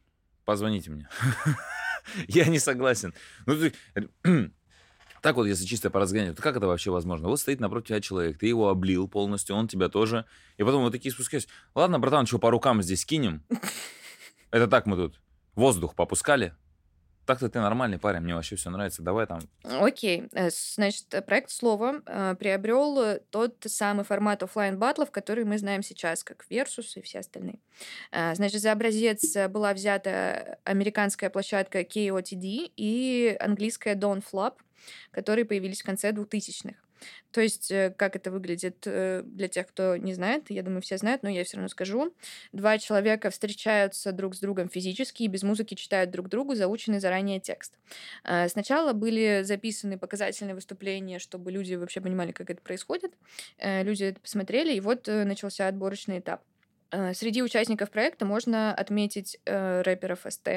Позвоните 0.45 0.91
мне. 0.91 1.07
Я 2.27 2.45
не 2.45 2.59
согласен. 2.59 3.13
Ну, 3.45 3.55
так 5.23 5.37
вот, 5.37 5.45
если 5.45 5.63
чисто 5.63 5.89
поразгонять, 5.89 6.35
то 6.35 6.41
как 6.41 6.57
это 6.57 6.67
вообще 6.67 6.91
возможно? 6.91 7.29
Вот 7.29 7.39
стоит 7.39 7.61
напротив 7.61 7.87
тебя 7.87 8.01
человек, 8.01 8.37
ты 8.37 8.45
его 8.45 8.67
облил 8.67 9.07
полностью, 9.07 9.55
он 9.55 9.69
тебя 9.69 9.87
тоже. 9.87 10.25
И 10.57 10.63
потом 10.65 10.83
вот 10.83 10.91
такие 10.91 11.13
спускаются. 11.13 11.47
Ладно, 11.73 11.97
братан, 11.97 12.25
что 12.25 12.39
по 12.39 12.51
рукам 12.51 12.83
здесь 12.83 13.05
кинем? 13.05 13.41
Это 14.51 14.67
так 14.67 14.85
мы 14.85 14.97
тут 14.97 15.21
воздух 15.55 15.95
попускали. 15.95 16.53
Так-то 17.25 17.47
ты 17.47 17.61
нормальный 17.61 17.97
парень, 17.97 18.19
мне 18.19 18.35
вообще 18.35 18.57
все 18.57 18.69
нравится. 18.69 19.01
Давай 19.01 19.25
там. 19.25 19.39
Окей. 19.63 20.25
Э, 20.33 20.49
значит, 20.49 21.05
проект 21.25 21.51
«Слово» 21.51 22.01
э, 22.05 22.35
приобрел 22.37 23.17
тот 23.29 23.55
самый 23.65 24.03
формат 24.03 24.43
офлайн 24.43 24.77
батлов, 24.77 25.09
который 25.09 25.45
мы 25.45 25.57
знаем 25.57 25.83
сейчас, 25.83 26.25
как 26.25 26.45
Versus 26.49 26.97
и 26.97 27.01
все 27.01 27.19
остальные. 27.19 27.59
Э, 28.11 28.35
значит, 28.35 28.61
за 28.61 28.73
образец 28.73 29.37
была 29.47 29.73
взята 29.73 30.57
американская 30.65 31.29
площадка 31.29 31.79
KOTD 31.83 32.73
и 32.75 33.37
английская 33.39 33.95
Dawn 33.95 34.21
Flop— 34.21 34.55
которые 35.11 35.45
появились 35.45 35.81
в 35.81 35.85
конце 35.85 36.11
2000-х. 36.11 36.75
То 37.31 37.41
есть, 37.41 37.71
э, 37.71 37.93
как 37.97 38.15
это 38.15 38.31
выглядит 38.31 38.83
э, 38.85 39.23
для 39.25 39.47
тех, 39.47 39.67
кто 39.67 39.97
не 39.97 40.13
знает, 40.13 40.49
я 40.49 40.63
думаю, 40.63 40.81
все 40.81 40.97
знают, 40.97 41.23
но 41.23 41.29
я 41.29 41.43
все 41.43 41.57
равно 41.57 41.67
скажу. 41.67 42.13
Два 42.51 42.77
человека 42.77 43.29
встречаются 43.29 44.11
друг 44.11 44.35
с 44.35 44.39
другом 44.39 44.69
физически 44.69 45.23
и 45.23 45.27
без 45.27 45.43
музыки 45.43 45.73
читают 45.75 46.11
друг 46.11 46.29
другу 46.29 46.55
заученный 46.55 46.99
заранее 46.99 47.39
текст. 47.39 47.77
Э, 48.23 48.47
сначала 48.49 48.93
были 48.93 49.41
записаны 49.43 49.97
показательные 49.97 50.55
выступления, 50.55 51.19
чтобы 51.19 51.51
люди 51.51 51.75
вообще 51.75 52.01
понимали, 52.01 52.31
как 52.31 52.49
это 52.49 52.61
происходит. 52.61 53.13
Люди 53.59 54.05
это 54.05 54.19
посмотрели, 54.19 54.73
и 54.73 54.79
вот 54.79 55.07
начался 55.07 55.67
отборочный 55.67 56.19
этап. 56.19 56.43
Среди 57.13 57.41
участников 57.41 57.89
проекта 57.89 58.25
можно 58.25 58.73
отметить 58.73 59.39
рэперов 59.45 60.25
СТ, 60.27 60.49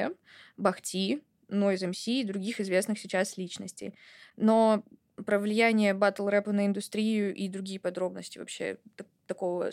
Бахти, 0.57 1.23
Noise 1.49 1.91
MC 1.91 2.21
и 2.21 2.23
других 2.23 2.59
известных 2.59 2.99
сейчас 2.99 3.37
личностей. 3.37 3.93
Но 4.35 4.83
про 5.25 5.39
влияние 5.39 5.93
батл 5.93 6.27
рэпа 6.27 6.51
на 6.51 6.65
индустрию 6.65 7.33
и 7.33 7.47
другие 7.47 7.79
подробности 7.79 8.37
вообще 8.37 8.77
такого 9.25 9.71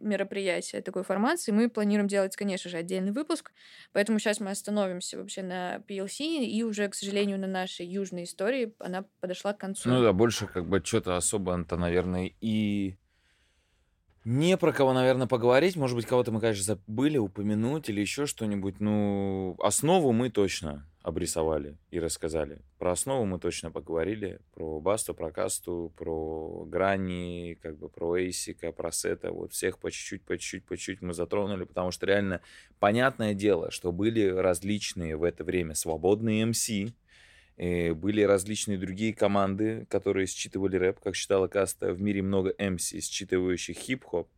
мероприятия, 0.00 0.82
такой 0.82 1.04
формации 1.04 1.52
мы 1.52 1.70
планируем 1.70 2.06
делать, 2.06 2.36
конечно 2.36 2.68
же, 2.70 2.76
отдельный 2.76 3.12
выпуск. 3.12 3.52
Поэтому 3.92 4.18
сейчас 4.18 4.40
мы 4.40 4.50
остановимся 4.50 5.16
вообще 5.16 5.42
на 5.42 5.76
PLC, 5.88 6.44
и 6.44 6.62
уже, 6.64 6.88
к 6.88 6.94
сожалению, 6.94 7.38
на 7.38 7.46
нашей 7.46 7.86
южной 7.86 8.24
истории 8.24 8.74
она 8.78 9.06
подошла 9.20 9.52
к 9.52 9.58
концу. 9.58 9.88
Ну 9.88 10.02
да, 10.02 10.12
больше 10.12 10.46
как 10.46 10.68
бы 10.68 10.82
что-то 10.84 11.16
особо-то, 11.16 11.76
наверное, 11.76 12.30
и 12.40 12.96
не 14.24 14.56
про 14.58 14.72
кого, 14.72 14.92
наверное, 14.92 15.26
поговорить. 15.26 15.76
Может 15.76 15.96
быть, 15.96 16.06
кого-то 16.06 16.30
мы, 16.30 16.40
конечно, 16.40 16.62
забыли 16.62 17.16
упомянуть 17.16 17.88
или 17.88 18.00
еще 18.00 18.26
что-нибудь. 18.26 18.80
Ну, 18.80 19.56
основу 19.60 20.12
мы 20.12 20.28
точно 20.28 20.89
обрисовали 21.02 21.76
и 21.90 21.98
рассказали. 21.98 22.58
Про 22.78 22.92
основу 22.92 23.24
мы 23.24 23.38
точно 23.38 23.70
поговорили. 23.70 24.38
Про 24.52 24.80
Басту, 24.80 25.14
про 25.14 25.30
Касту, 25.30 25.92
про 25.96 26.64
Грани, 26.66 27.58
как 27.62 27.78
бы 27.78 27.88
про 27.88 28.18
Эйсика, 28.18 28.70
про 28.70 28.92
Сета. 28.92 29.32
Вот 29.32 29.52
всех 29.52 29.78
по 29.78 29.90
чуть-чуть, 29.90 30.22
по 30.22 30.36
чуть-чуть, 30.36 30.64
по 30.66 30.76
чуть-чуть 30.76 31.00
мы 31.02 31.14
затронули, 31.14 31.64
потому 31.64 31.90
что 31.90 32.06
реально 32.06 32.42
понятное 32.78 33.32
дело, 33.32 33.70
что 33.70 33.92
были 33.92 34.26
различные 34.26 35.16
в 35.16 35.24
это 35.24 35.42
время 35.42 35.74
свободные 35.74 36.44
МС, 36.44 36.68
были 37.56 38.22
различные 38.22 38.78
другие 38.78 39.14
команды, 39.14 39.86
которые 39.90 40.26
считывали 40.26 40.76
рэп, 40.76 41.00
как 41.00 41.14
считала 41.14 41.46
Каста. 41.46 41.92
В 41.92 42.00
мире 42.00 42.22
много 42.22 42.50
MC, 42.50 43.00
считывающих 43.00 43.74
хип-хоп. 43.74 44.28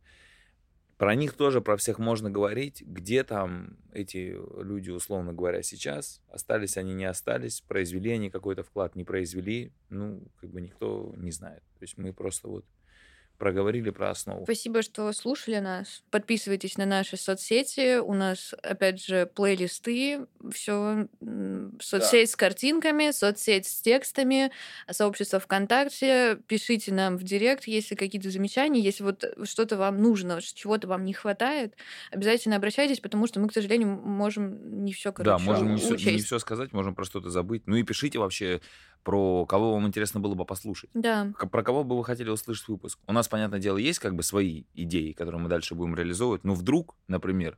Про 0.97 1.15
них 1.15 1.33
тоже, 1.33 1.59
про 1.59 1.75
всех 1.75 1.99
можно 1.99 2.29
говорить. 2.29 2.83
Где 2.85 3.23
там 3.23 3.77
эти 3.91 4.37
люди, 4.61 4.89
условно 4.91 5.33
говоря, 5.33 5.63
сейчас? 5.63 6.21
Остались 6.29 6.77
они, 6.77 6.93
не 6.93 7.05
остались? 7.05 7.61
Произвели 7.61 8.11
они 8.11 8.29
какой-то 8.29 8.63
вклад, 8.63 8.95
не 8.95 9.03
произвели? 9.03 9.71
Ну, 9.89 10.21
как 10.39 10.51
бы 10.51 10.61
никто 10.61 11.13
не 11.17 11.31
знает. 11.31 11.63
То 11.79 11.83
есть 11.83 11.97
мы 11.97 12.13
просто 12.13 12.47
вот 12.47 12.65
проговорили 13.43 13.89
про 13.89 14.11
основу. 14.11 14.45
Спасибо, 14.45 14.81
что 14.81 15.11
слушали 15.11 15.57
нас. 15.57 16.01
Подписывайтесь 16.11 16.77
на 16.77 16.85
наши 16.85 17.17
соцсети. 17.17 17.97
У 17.97 18.13
нас, 18.13 18.55
опять 18.63 19.03
же, 19.03 19.29
плейлисты. 19.35 20.27
Все. 20.49 21.09
Соцсеть 21.81 22.29
да. 22.29 22.31
с 22.31 22.35
картинками, 22.37 23.11
соцсеть 23.11 23.67
с 23.67 23.81
текстами, 23.81 24.49
сообщество 24.89 25.41
ВКонтакте. 25.41 26.37
Пишите 26.47 26.93
нам 26.93 27.17
в 27.17 27.23
директ, 27.23 27.67
если 27.67 27.95
какие-то 27.95 28.29
замечания, 28.29 28.79
если 28.79 29.03
вот 29.03 29.25
что-то 29.43 29.75
вам 29.75 30.01
нужно, 30.01 30.39
чего-то 30.41 30.87
вам 30.87 31.03
не 31.03 31.11
хватает, 31.11 31.75
обязательно 32.11 32.55
обращайтесь, 32.55 33.01
потому 33.01 33.27
что 33.27 33.41
мы, 33.41 33.49
к 33.49 33.53
сожалению, 33.53 33.89
можем 33.89 34.85
не 34.85 34.93
все, 34.93 35.11
короче, 35.11 35.37
Да, 35.37 35.37
можем 35.37 35.75
не 35.75 35.81
все, 35.81 35.95
не 35.95 36.21
все 36.21 36.39
сказать, 36.39 36.71
можем 36.71 36.95
про 36.95 37.03
что-то 37.03 37.29
забыть. 37.29 37.63
Ну 37.65 37.75
и 37.75 37.83
пишите 37.83 38.19
вообще 38.19 38.61
про 39.03 39.45
кого 39.45 39.73
вам 39.73 39.87
интересно 39.87 40.19
было 40.19 40.33
бы 40.33 40.45
послушать. 40.45 40.89
Да. 40.93 41.33
Про 41.51 41.63
кого 41.63 41.83
бы 41.83 41.97
вы 41.97 42.03
хотели 42.03 42.29
услышать 42.29 42.67
выпуск. 42.67 42.99
У 43.05 43.13
нас, 43.13 43.27
понятное 43.27 43.59
дело, 43.59 43.77
есть 43.77 43.99
как 43.99 44.15
бы 44.15 44.23
свои 44.23 44.63
идеи, 44.73 45.11
которые 45.11 45.41
мы 45.41 45.49
дальше 45.49 45.75
будем 45.75 45.95
реализовывать. 45.95 46.43
Но 46.43 46.53
вдруг, 46.53 46.95
например, 47.07 47.57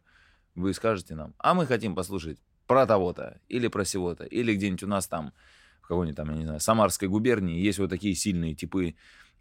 вы 0.55 0.73
скажете 0.73 1.15
нам, 1.15 1.34
а 1.38 1.53
мы 1.53 1.65
хотим 1.65 1.95
послушать 1.95 2.39
про 2.67 2.88
того-то, 2.88 3.39
или 3.47 3.67
про 3.67 3.86
сего-то, 3.86 4.23
или 4.23 4.55
где-нибудь 4.55 4.84
у 4.84 4.88
нас 4.88 5.08
там, 5.08 5.34
в 5.81 5.88
какой-нибудь 5.88 6.17
там, 6.17 6.31
я 6.31 6.38
не 6.38 6.45
знаю, 6.45 6.60
Самарской 6.60 7.08
губернии 7.08 7.60
есть 7.60 7.77
вот 7.77 7.89
такие 7.89 8.15
сильные 8.15 8.55
типы, 8.55 8.95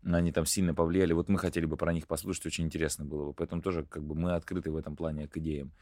они 0.04 0.32
там 0.32 0.44
сильно 0.44 0.74
повлияли. 0.74 1.14
Вот 1.14 1.30
мы 1.30 1.38
хотели 1.38 1.64
бы 1.64 1.78
про 1.78 1.92
них 1.94 2.06
послушать, 2.06 2.44
очень 2.44 2.64
интересно 2.64 3.06
было 3.06 3.28
бы. 3.28 3.32
Поэтому 3.32 3.62
тоже 3.62 3.84
как 3.84 4.02
бы 4.02 4.14
мы 4.14 4.34
открыты 4.34 4.70
в 4.70 4.76
этом 4.76 4.96
плане 4.96 5.26
к 5.28 5.38
идеям. 5.38 5.72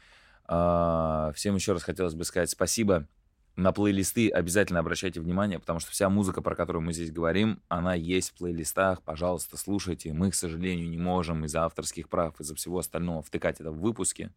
А, 0.45 1.33
всем 1.35 1.55
еще 1.55 1.73
раз 1.73 1.83
хотелось 1.83 2.13
бы 2.13 2.23
сказать 2.23 2.49
спасибо 2.49 3.07
на 3.55 3.71
плейлисты 3.71 4.29
обязательно 4.29 4.79
обращайте 4.79 5.19
внимание, 5.19 5.59
потому 5.59 5.79
что 5.79 5.91
вся 5.91 6.09
музыка, 6.09 6.41
про 6.41 6.55
которую 6.55 6.81
мы 6.81 6.93
здесь 6.93 7.11
говорим, 7.11 7.61
она 7.67 7.93
есть 7.93 8.31
в 8.31 8.37
плейлистах. 8.39 9.03
Пожалуйста, 9.03 9.57
слушайте. 9.57 10.11
Мы, 10.11 10.31
к 10.31 10.35
сожалению, 10.35 10.89
не 10.89 10.97
можем 10.97 11.45
из-за 11.45 11.65
авторских 11.65 12.09
прав, 12.09 12.39
из-за 12.39 12.55
всего 12.55 12.79
остального 12.79 13.21
втыкать 13.21 13.59
это 13.59 13.71
в 13.71 13.79
выпуске. 13.79 14.33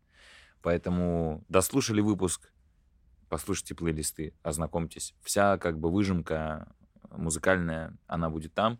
Поэтому 0.60 1.44
дослушали 1.48 2.02
выпуск, 2.02 2.52
послушайте 3.30 3.74
плейлисты, 3.74 4.34
ознакомьтесь. 4.42 5.14
Вся 5.22 5.56
как 5.56 5.78
бы 5.78 5.90
выжимка 5.90 6.68
музыкальная, 7.10 7.96
она 8.06 8.28
будет 8.28 8.52
там. 8.52 8.78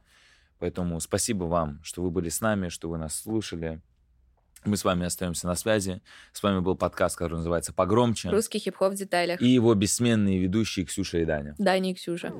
Поэтому 0.59 1.01
спасибо 1.01 1.45
вам, 1.45 1.83
что 1.83 2.03
вы 2.03 2.11
были 2.11 2.29
с 2.29 2.43
нами, 2.43 2.69
что 2.69 2.91
вы 2.91 2.99
нас 2.99 3.15
слушали. 3.15 3.81
Мы 4.67 4.77
с 4.77 4.85
вами 4.85 5.07
остаемся 5.07 5.47
на 5.47 5.55
связи. 5.55 6.03
С 6.33 6.43
вами 6.43 6.59
был 6.59 6.75
подкаст, 6.75 7.17
который 7.17 7.35
называется 7.35 7.73
«Погромче». 7.73 8.31
Русский 8.31 8.59
хип-хоп 8.59 8.95
в 8.95 8.97
деталях. 8.97 9.41
И 9.41 9.47
его 9.47 9.73
бессменные 9.75 10.41
ведущие 10.41 10.85
Ксюша 10.85 11.19
и 11.19 11.25
Даня. 11.25 11.55
Даня 11.57 11.93
и 11.93 11.95
Ксюша. 11.95 12.33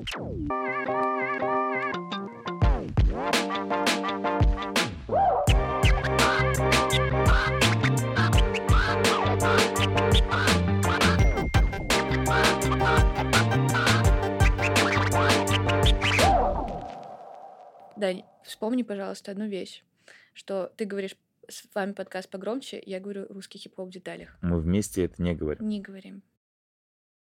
Дань, 17.95 18.23
вспомни, 18.43 18.83
пожалуйста, 18.83 19.31
одну 19.31 19.47
вещь, 19.47 19.81
что 20.33 20.73
ты 20.75 20.83
говоришь 20.83 21.15
с 21.49 21.63
вами 21.73 21.93
подкаст 21.93 22.29
погромче, 22.29 22.81
я 22.85 22.99
говорю 22.99 23.25
русский 23.29 23.57
хип-хоп 23.57 23.87
в 23.87 23.91
деталях. 23.91 24.37
Мы 24.41 24.59
вместе 24.59 25.05
это 25.05 25.21
не 25.21 25.33
говорим. 25.33 25.67
Не 25.67 25.81
говорим. 25.81 26.21